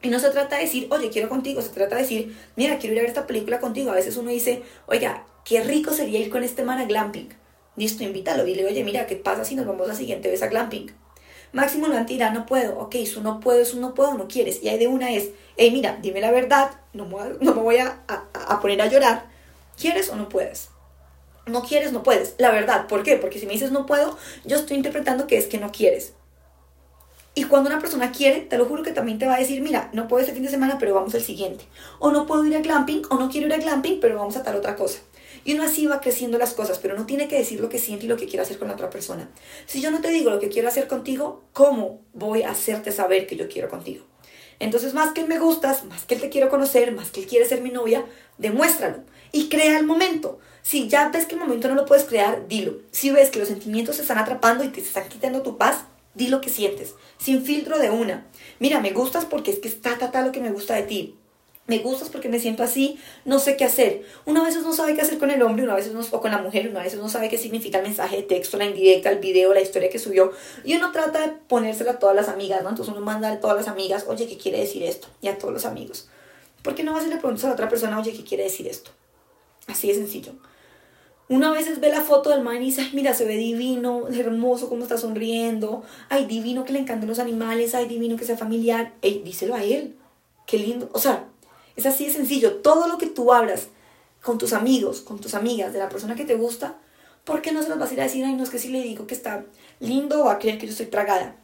Y 0.00 0.08
no 0.08 0.18
se 0.18 0.30
trata 0.30 0.56
de 0.56 0.62
decir, 0.62 0.88
oye, 0.90 1.10
quiero 1.10 1.28
contigo, 1.28 1.60
se 1.60 1.68
trata 1.68 1.96
de 1.96 2.02
decir, 2.02 2.34
mira, 2.56 2.78
quiero 2.78 2.94
ir 2.94 3.00
a 3.00 3.02
ver 3.02 3.10
esta 3.10 3.26
película 3.26 3.60
contigo. 3.60 3.90
A 3.90 3.94
veces 3.94 4.16
uno 4.16 4.30
dice, 4.30 4.62
oiga, 4.86 5.26
qué 5.44 5.62
rico 5.62 5.92
sería 5.92 6.18
ir 6.18 6.30
con 6.30 6.42
este 6.42 6.64
man 6.64 6.78
a 6.78 6.86
glamping. 6.86 7.28
Listo, 7.76 8.04
invítalo. 8.04 8.44
Dile, 8.44 8.64
oye, 8.64 8.82
mira, 8.84 9.06
¿qué 9.06 9.16
pasa 9.16 9.44
si 9.44 9.54
nos 9.54 9.66
vamos 9.66 9.86
la 9.86 9.94
siguiente 9.94 10.30
vez 10.30 10.42
a 10.42 10.46
glamping? 10.46 10.90
Máximo 11.52 11.86
no 11.86 12.02
dirá, 12.06 12.30
no 12.30 12.46
puedo. 12.46 12.78
Ok, 12.78 12.94
eso 12.94 13.20
no 13.20 13.38
puedo, 13.38 13.60
eso 13.60 13.76
no 13.76 13.92
puedo, 13.92 14.14
no 14.14 14.28
quieres. 14.28 14.62
Y 14.62 14.70
ahí 14.70 14.78
de 14.78 14.88
una 14.88 15.12
es, 15.12 15.28
hey, 15.58 15.70
mira, 15.70 15.98
dime 16.00 16.22
la 16.22 16.30
verdad, 16.30 16.70
no 16.94 17.04
me, 17.04 17.16
no 17.42 17.54
me 17.54 17.60
voy 17.60 17.76
a, 17.76 18.02
a 18.08 18.60
poner 18.60 18.80
a 18.80 18.86
llorar. 18.86 19.26
¿Quieres 19.76 20.08
o 20.08 20.16
no 20.16 20.30
puedes? 20.30 20.70
No 21.46 21.62
quieres, 21.62 21.92
no 21.92 22.02
puedes. 22.02 22.34
La 22.38 22.50
verdad, 22.50 22.86
¿por 22.86 23.02
qué? 23.02 23.16
Porque 23.16 23.38
si 23.38 23.46
me 23.46 23.52
dices 23.52 23.70
no 23.70 23.86
puedo, 23.86 24.16
yo 24.44 24.56
estoy 24.56 24.76
interpretando 24.76 25.26
que 25.26 25.36
es 25.36 25.46
que 25.46 25.58
no 25.58 25.70
quieres. 25.72 26.14
Y 27.36 27.44
cuando 27.44 27.68
una 27.68 27.80
persona 27.80 28.12
quiere, 28.12 28.42
te 28.42 28.56
lo 28.56 28.64
juro 28.64 28.84
que 28.84 28.92
también 28.92 29.18
te 29.18 29.26
va 29.26 29.34
a 29.34 29.38
decir, 29.38 29.60
mira, 29.60 29.90
no 29.92 30.06
puedo 30.06 30.22
este 30.22 30.32
fin 30.34 30.44
de 30.44 30.50
semana, 30.50 30.78
pero 30.78 30.94
vamos 30.94 31.14
al 31.16 31.20
siguiente. 31.20 31.64
O 31.98 32.12
no 32.12 32.26
puedo 32.26 32.44
ir 32.46 32.54
a 32.56 32.60
glamping, 32.60 33.02
o 33.10 33.16
no 33.16 33.28
quiero 33.28 33.48
ir 33.48 33.54
a 33.54 33.58
glamping, 33.58 33.98
pero 34.00 34.16
vamos 34.16 34.36
a 34.36 34.44
tal 34.44 34.54
otra 34.54 34.76
cosa. 34.76 35.00
Y 35.44 35.54
uno 35.54 35.64
así 35.64 35.86
va 35.86 36.00
creciendo 36.00 36.38
las 36.38 36.54
cosas, 36.54 36.78
pero 36.78 36.96
no 36.96 37.06
tiene 37.06 37.26
que 37.26 37.36
decir 37.36 37.60
lo 37.60 37.68
que 37.68 37.80
siente 37.80 38.06
y 38.06 38.08
lo 38.08 38.16
que 38.16 38.26
quiere 38.26 38.42
hacer 38.42 38.58
con 38.58 38.68
la 38.68 38.74
otra 38.74 38.88
persona. 38.88 39.28
Si 39.66 39.80
yo 39.80 39.90
no 39.90 40.00
te 40.00 40.10
digo 40.10 40.30
lo 40.30 40.38
que 40.38 40.48
quiero 40.48 40.68
hacer 40.68 40.86
contigo, 40.86 41.42
¿cómo 41.52 42.02
voy 42.12 42.42
a 42.42 42.52
hacerte 42.52 42.92
saber 42.92 43.26
que 43.26 43.36
yo 43.36 43.48
quiero 43.48 43.68
contigo? 43.68 44.06
Entonces, 44.60 44.94
más 44.94 45.12
que 45.12 45.24
me 45.24 45.40
gustas, 45.40 45.84
más 45.84 46.04
que 46.04 46.14
él 46.14 46.20
te 46.20 46.30
quiero 46.30 46.48
conocer, 46.48 46.92
más 46.92 47.10
que 47.10 47.20
él 47.20 47.26
quiere 47.26 47.46
ser 47.46 47.60
mi 47.60 47.70
novia, 47.70 48.04
demuéstralo 48.38 49.02
y 49.34 49.50
crea 49.50 49.78
el 49.78 49.84
momento. 49.84 50.38
Si 50.62 50.88
ya 50.88 51.10
ves 51.10 51.26
que 51.26 51.34
el 51.34 51.40
momento 51.40 51.68
no 51.68 51.74
lo 51.74 51.84
puedes 51.84 52.04
crear, 52.04 52.48
dilo. 52.48 52.78
Si 52.90 53.10
ves 53.10 53.28
que 53.28 53.38
los 53.38 53.48
sentimientos 53.48 53.96
se 53.96 54.02
están 54.02 54.16
atrapando 54.16 54.64
y 54.64 54.68
te 54.68 54.80
están 54.80 55.08
quitando 55.10 55.42
tu 55.42 55.58
paz, 55.58 55.84
Di 56.14 56.28
lo 56.28 56.40
que 56.40 56.48
sientes, 56.48 56.94
sin 57.18 57.44
filtro 57.44 57.78
de 57.78 57.90
una. 57.90 58.24
Mira, 58.60 58.80
me 58.80 58.92
gustas 58.92 59.24
porque 59.24 59.50
es 59.50 59.58
que 59.58 59.68
está 59.68 59.98
ta, 59.98 60.22
lo 60.22 60.30
que 60.30 60.40
me 60.40 60.52
gusta 60.52 60.76
de 60.76 60.84
ti. 60.84 61.16
Me 61.66 61.78
gustas 61.78 62.08
porque 62.08 62.28
me 62.28 62.38
siento 62.38 62.62
así, 62.62 62.98
no 63.24 63.38
sé 63.38 63.56
qué 63.56 63.64
hacer. 63.64 64.04
Una 64.24 64.44
vez 64.44 64.56
no 64.60 64.72
sabe 64.72 64.94
qué 64.94 65.00
hacer 65.00 65.18
con 65.18 65.30
el 65.30 65.42
hombre, 65.42 65.64
una 65.64 65.74
vez 65.74 65.90
no, 65.92 66.00
o 66.08 66.20
con 66.20 66.30
la 66.30 66.38
mujer, 66.38 66.68
una 66.68 66.82
vez 66.82 66.94
no 66.94 67.08
sabe 67.08 67.30
qué 67.30 67.38
significa 67.38 67.78
el 67.78 67.84
mensaje 67.84 68.16
de 68.16 68.22
texto, 68.22 68.58
la 68.58 68.66
indirecta, 68.66 69.10
el 69.10 69.18
video, 69.18 69.52
la 69.54 69.62
historia 69.62 69.88
que 69.88 69.98
subió. 69.98 70.32
Y 70.62 70.76
uno 70.76 70.92
trata 70.92 71.26
de 71.26 71.32
ponérsela 71.48 71.92
a 71.92 71.98
todas 71.98 72.14
las 72.14 72.28
amigas, 72.28 72.62
¿no? 72.62 72.68
Entonces 72.68 72.94
uno 72.94 73.04
manda 73.04 73.30
a 73.30 73.40
todas 73.40 73.56
las 73.56 73.66
amigas, 73.66 74.04
oye, 74.06 74.28
¿qué 74.28 74.36
quiere 74.36 74.60
decir 74.60 74.84
esto? 74.84 75.08
Y 75.20 75.28
a 75.28 75.38
todos 75.38 75.52
los 75.52 75.64
amigos. 75.64 76.08
¿Por 76.62 76.74
qué 76.74 76.84
no 76.84 76.92
vas 76.92 77.06
y 77.06 77.08
le 77.08 77.16
preguntas 77.16 77.44
a 77.44 77.48
la 77.48 77.54
otra 77.54 77.68
persona, 77.68 77.98
oye, 77.98 78.12
¿qué 78.12 78.22
quiere 78.22 78.44
decir 78.44 78.68
esto? 78.68 78.92
Así 79.66 79.88
de 79.88 79.94
sencillo. 79.94 80.32
Una 81.28 81.50
vez 81.50 81.80
ve 81.80 81.88
la 81.88 82.02
foto 82.02 82.30
del 82.30 82.42
man 82.42 82.56
y 82.56 82.66
dice, 82.66 82.82
ay, 82.82 82.90
mira, 82.92 83.14
se 83.14 83.24
ve 83.24 83.36
divino, 83.36 84.08
hermoso, 84.08 84.68
cómo 84.68 84.82
está 84.82 84.98
sonriendo. 84.98 85.82
Ay, 86.10 86.26
divino 86.26 86.64
que 86.64 86.74
le 86.74 86.80
encantan 86.80 87.08
los 87.08 87.18
animales, 87.18 87.74
ay, 87.74 87.86
divino 87.86 88.16
que 88.16 88.26
sea 88.26 88.36
familiar. 88.36 88.92
Ey, 89.00 89.22
díselo 89.24 89.54
a 89.54 89.64
él. 89.64 89.96
Qué 90.46 90.58
lindo. 90.58 90.90
O 90.92 90.98
sea, 90.98 91.26
es 91.76 91.86
así 91.86 92.06
de 92.06 92.12
sencillo. 92.12 92.56
Todo 92.56 92.88
lo 92.88 92.98
que 92.98 93.06
tú 93.06 93.32
hablas 93.32 93.68
con 94.22 94.36
tus 94.36 94.52
amigos, 94.52 95.00
con 95.00 95.18
tus 95.18 95.34
amigas, 95.34 95.72
de 95.72 95.78
la 95.78 95.88
persona 95.88 96.14
que 96.14 96.26
te 96.26 96.34
gusta, 96.34 96.76
¿por 97.24 97.40
qué 97.40 97.52
no 97.52 97.62
se 97.62 97.70
los 97.70 97.78
vas 97.78 97.90
a 97.90 97.94
ir 97.94 98.00
a 98.00 98.04
decir, 98.04 98.24
ay, 98.24 98.34
no, 98.34 98.42
es 98.42 98.50
que 98.50 98.58
si 98.58 98.68
le 98.68 98.82
digo 98.82 99.06
que 99.06 99.14
está 99.14 99.46
lindo, 99.80 100.24
va 100.24 100.32
a 100.32 100.38
creer 100.38 100.58
que 100.58 100.66
yo 100.66 100.72
estoy 100.72 100.86
tragada? 100.86 101.36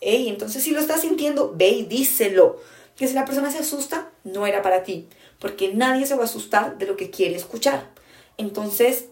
Ey, 0.00 0.28
entonces 0.28 0.62
si 0.62 0.70
lo 0.70 0.80
estás 0.80 1.00
sintiendo, 1.00 1.52
ve 1.56 1.70
y 1.70 1.82
díselo. 1.84 2.60
Que 2.94 3.08
si 3.08 3.14
la 3.14 3.24
persona 3.24 3.50
se 3.50 3.58
asusta, 3.58 4.10
no 4.24 4.46
era 4.46 4.62
para 4.62 4.82
ti. 4.82 5.06
Porque 5.38 5.72
nadie 5.72 6.06
se 6.06 6.16
va 6.16 6.22
a 6.22 6.24
asustar 6.24 6.78
de 6.78 6.86
lo 6.86 6.96
que 6.96 7.10
quiere 7.10 7.36
escuchar. 7.36 7.90
Entonces, 8.36 9.06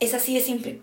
es 0.00 0.14
así 0.14 0.34
de 0.34 0.40
simple. 0.40 0.80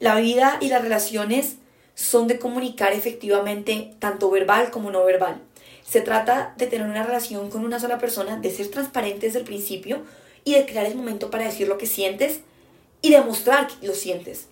La 0.00 0.16
vida 0.20 0.58
y 0.60 0.68
las 0.68 0.82
relaciones 0.82 1.56
son 1.94 2.26
de 2.26 2.38
comunicar 2.38 2.92
efectivamente 2.92 3.92
tanto 3.98 4.30
verbal 4.30 4.70
como 4.70 4.90
no 4.90 5.04
verbal. 5.04 5.40
Se 5.86 6.00
trata 6.00 6.54
de 6.56 6.66
tener 6.66 6.88
una 6.88 7.04
relación 7.04 7.50
con 7.50 7.64
una 7.64 7.80
sola 7.80 7.98
persona, 7.98 8.36
de 8.36 8.50
ser 8.50 8.68
transparente 8.68 9.26
desde 9.26 9.40
el 9.40 9.44
principio 9.44 10.02
y 10.44 10.54
de 10.54 10.66
crear 10.66 10.86
el 10.86 10.94
momento 10.94 11.30
para 11.30 11.44
decir 11.44 11.68
lo 11.68 11.78
que 11.78 11.86
sientes 11.86 12.40
y 13.02 13.10
demostrar 13.10 13.68
que 13.68 13.86
lo 13.86 13.94
sientes. 13.94 14.46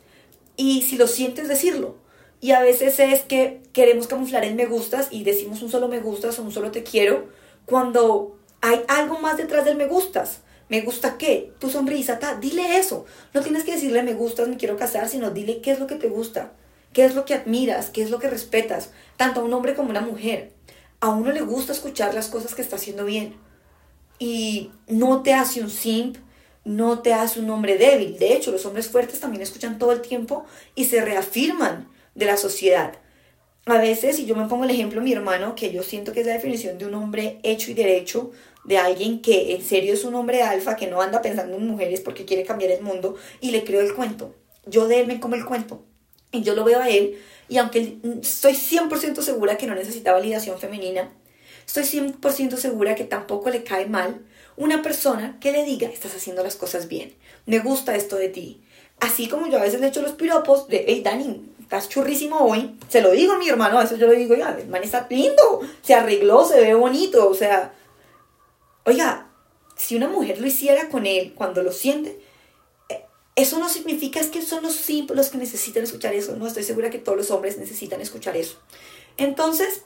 Y 0.57 0.83
si 0.83 0.96
lo 0.96 1.07
sientes, 1.07 1.48
decirlo. 1.48 1.96
Y 2.40 2.53
a 2.53 2.61
veces 2.61 2.98
es 3.01 3.22
que 3.22 3.61
queremos 3.72 4.07
camuflar 4.07 4.44
en 4.44 4.57
me 4.57 4.66
gustas 4.66 5.09
y 5.11 5.24
decimos 5.24 5.62
un 5.62 5.70
solo 5.70 5.88
me 5.88 6.01
gustas 6.01 6.38
o 6.38 6.42
un 6.42 6.53
solo 6.53 6.70
te 6.70 6.83
quiero 6.83 7.29
cuando 7.68 8.38
hay 8.61 8.83
algo 8.88 9.18
más 9.18 9.37
detrás 9.37 9.64
del 9.64 9.76
me 9.76 9.87
gustas. 9.87 10.40
¿Me 10.68 10.81
gusta 10.83 11.16
qué? 11.16 11.52
Tu 11.59 11.70
sonrisa, 11.70 12.18
ta, 12.18 12.35
dile 12.35 12.78
eso. 12.78 13.07
No 13.33 13.42
tienes 13.42 13.64
que 13.64 13.72
decirle 13.72 14.02
me 14.02 14.14
gustas, 14.14 14.48
me 14.48 14.57
quiero 14.57 14.76
casar, 14.76 15.09
sino 15.09 15.31
dile 15.31 15.61
qué 15.61 15.70
es 15.70 15.78
lo 15.78 15.87
que 15.87 15.94
te 15.94 16.09
gusta, 16.09 16.52
qué 16.92 17.04
es 17.04 17.14
lo 17.14 17.24
que 17.24 17.35
admiras, 17.35 17.90
qué 17.90 18.02
es 18.02 18.11
lo 18.11 18.18
que 18.18 18.28
respetas, 18.28 18.90
tanto 19.16 19.40
a 19.40 19.44
un 19.44 19.54
hombre 19.54 19.74
como 19.74 19.88
a 19.88 19.90
una 19.92 20.00
mujer. 20.00 20.52
A 21.00 21.11
uno 21.11 21.31
le 21.31 21.40
gusta 21.42 21.72
escuchar 21.72 22.12
las 22.14 22.28
cosas 22.28 22.54
que 22.54 22.62
está 22.62 22.76
haciendo 22.76 23.04
bien. 23.04 23.37
Y 24.18 24.72
no 24.88 25.22
te 25.22 25.33
hace 25.33 25.62
un 25.62 25.70
simp, 25.70 26.16
no 26.64 27.00
te 27.00 27.14
hace 27.14 27.40
un 27.40 27.48
hombre 27.50 27.78
débil. 27.78 28.18
De 28.18 28.35
hecho, 28.35 28.50
los 28.50 28.66
hombres 28.66 28.88
fuertes 28.88 29.20
también 29.20 29.42
escuchan 29.42 29.78
todo 29.78 29.92
el 29.92 30.02
tiempo 30.02 30.44
y 30.74 30.87
se 30.87 31.02
reafirman 31.02 31.88
de 32.14 32.26
la 32.26 32.37
sociedad. 32.37 32.94
A 33.68 33.76
veces, 33.76 34.18
y 34.18 34.24
yo 34.24 34.35
me 34.35 34.48
pongo 34.48 34.64
el 34.64 34.70
ejemplo 34.70 35.02
mi 35.02 35.12
hermano, 35.12 35.54
que 35.54 35.70
yo 35.70 35.83
siento 35.83 36.12
que 36.12 36.20
es 36.20 36.26
la 36.26 36.33
definición 36.33 36.78
de 36.78 36.87
un 36.87 36.94
hombre 36.94 37.38
hecho 37.42 37.70
y 37.70 37.74
derecho, 37.74 38.31
de 38.64 38.78
alguien 38.78 39.20
que 39.20 39.54
en 39.54 39.62
serio 39.62 39.92
es 39.92 40.04
un 40.04 40.14
hombre 40.14 40.42
alfa, 40.42 40.74
que 40.74 40.87
no 40.87 41.02
anda 41.02 41.20
pensando 41.20 41.54
en 41.54 41.66
mujeres 41.66 42.00
porque 42.00 42.24
quiere 42.24 42.44
cambiar 42.44 42.70
el 42.70 42.81
mundo, 42.81 43.16
y 43.42 43.50
le 43.50 43.64
creo 43.64 43.83
el 43.83 43.92
cuento. 43.92 44.35
Yo 44.64 44.88
de 44.88 45.00
él 45.00 45.07
me 45.07 45.20
como 45.20 45.35
el 45.35 45.44
cuento. 45.44 45.85
Y 46.33 46.42
yo 46.42 46.54
lo 46.54 46.64
veo 46.64 46.81
a 46.81 46.88
él, 46.88 47.18
y 47.50 47.59
aunque 47.59 47.98
estoy 48.22 48.54
100% 48.54 49.20
segura 49.20 49.59
que 49.59 49.66
no 49.66 49.74
necesita 49.74 50.12
validación 50.12 50.59
femenina, 50.59 51.12
estoy 51.66 51.85
100% 51.85 52.57
segura 52.57 52.94
que 52.94 53.04
tampoco 53.04 53.50
le 53.50 53.64
cae 53.64 53.87
mal 53.87 54.22
una 54.57 54.81
persona 54.81 55.37
que 55.40 55.52
le 55.52 55.64
diga, 55.64 55.88
estás 55.88 56.14
haciendo 56.14 56.42
las 56.42 56.57
cosas 56.57 56.88
bien, 56.88 57.12
me 57.44 57.59
gusta 57.59 57.96
esto 57.96 58.16
de 58.16 58.31
ti. 58.31 58.62
Así 58.98 59.28
como 59.28 59.46
yo 59.46 59.59
a 59.59 59.62
veces 59.62 59.81
le 59.81 59.88
echo 59.88 60.00
los 60.00 60.12
piropos 60.12 60.68
de, 60.68 60.85
hey 60.88 61.02
Dani, 61.04 61.42
estás 61.68 61.90
churrísimo 61.90 62.38
hoy, 62.38 62.78
se 62.88 63.02
lo 63.02 63.11
digo 63.11 63.35
a 63.35 63.38
mi 63.38 63.46
hermano, 63.46 63.78
veces 63.78 63.98
yo 63.98 64.07
le 64.07 64.16
digo, 64.16 64.35
ya, 64.35 64.57
el 64.59 64.68
man 64.68 64.83
está 64.83 65.07
lindo, 65.11 65.61
se 65.83 65.94
arregló, 65.94 66.44
se 66.46 66.61
ve 66.61 66.72
bonito, 66.72 67.28
o 67.28 67.35
sea, 67.35 67.74
Oiga, 68.88 69.28
si 69.76 69.96
una 69.96 70.09
mujer 70.09 70.40
lo 70.40 70.46
hiciera 70.46 70.88
con 70.88 71.04
él 71.04 71.35
cuando 71.35 71.62
lo 71.62 71.72
siente, 71.72 72.18
eh, 72.88 73.04
eso 73.37 73.59
no 73.59 73.68
significa 73.68 74.18
es 74.18 74.28
que 74.28 74.40
son 74.40 74.62
los 74.62 74.76
simples 74.76 75.14
los 75.14 75.28
que 75.28 75.37
necesitan 75.37 75.83
escuchar 75.83 76.14
eso. 76.14 76.37
No 76.37 76.46
estoy 76.46 76.62
segura 76.62 76.88
que 76.88 76.96
todos 76.96 77.18
los 77.18 77.31
hombres 77.31 77.59
necesitan 77.59 78.00
escuchar 78.00 78.35
eso. 78.38 78.57
Entonces, 79.18 79.83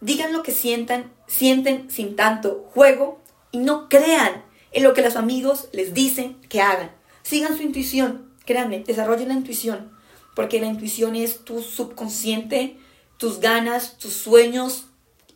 digan 0.00 0.32
lo 0.32 0.42
que 0.42 0.50
sientan, 0.50 1.12
sienten 1.28 1.88
sin 1.88 2.16
tanto 2.16 2.68
juego 2.74 3.20
y 3.52 3.58
no 3.58 3.88
crean 3.88 4.44
en 4.72 4.82
lo 4.82 4.92
que 4.92 5.02
los 5.02 5.14
amigos 5.14 5.68
les 5.70 5.94
dicen 5.94 6.40
que 6.48 6.62
hagan. 6.62 6.90
Sigan 7.22 7.56
su 7.56 7.62
intuición, 7.62 8.34
créanme, 8.44 8.80
desarrollen 8.80 9.28
la 9.28 9.34
intuición, 9.34 9.93
porque 10.34 10.60
la 10.60 10.66
intuición 10.66 11.16
es 11.16 11.44
tu 11.44 11.62
subconsciente, 11.62 12.76
tus 13.18 13.40
ganas, 13.40 13.98
tus 13.98 14.12
sueños, 14.12 14.86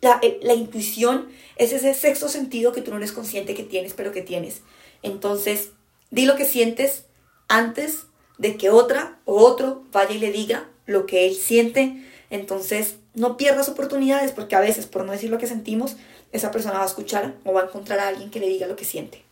eh, 0.00 0.38
la, 0.42 0.54
intuición 0.54 1.28
es 1.56 1.72
ese 1.72 1.92
sexto 1.92 2.28
sentido 2.28 2.72
que 2.72 2.82
tú 2.82 2.90
no 2.90 2.98
eres 2.98 3.12
consciente 3.12 3.54
que 3.54 3.64
tienes, 3.64 3.94
pero 3.94 4.12
que 4.12 4.22
tienes. 4.22 4.62
Entonces, 5.02 5.70
di 6.10 6.24
lo 6.24 6.36
que 6.36 6.44
sientes 6.44 7.04
antes 7.48 8.04
de 8.38 8.56
que 8.56 8.70
otra 8.70 9.18
o 9.24 9.42
otro 9.42 9.84
vaya 9.92 10.14
y 10.14 10.18
le 10.18 10.30
diga 10.30 10.68
lo 10.86 11.06
que 11.06 11.26
él 11.26 11.34
siente. 11.34 12.04
Entonces, 12.30 12.96
no 13.14 13.36
pierdas 13.36 13.68
oportunidades 13.68 14.30
porque 14.30 14.54
a 14.54 14.60
veces, 14.60 14.86
por 14.86 15.04
no 15.04 15.12
decir 15.12 15.30
lo 15.30 15.38
que 15.38 15.46
sentimos, 15.46 15.96
esa 16.30 16.50
persona 16.50 16.78
va 16.78 16.84
a 16.84 16.88
escuchar 16.88 17.34
o 17.44 17.52
va 17.52 17.62
a 17.62 17.64
encontrar 17.64 17.98
a 17.98 18.08
alguien 18.08 18.30
que 18.30 18.40
le 18.40 18.48
diga 18.48 18.66
lo 18.66 18.76
que 18.76 18.84
siente. 18.84 19.24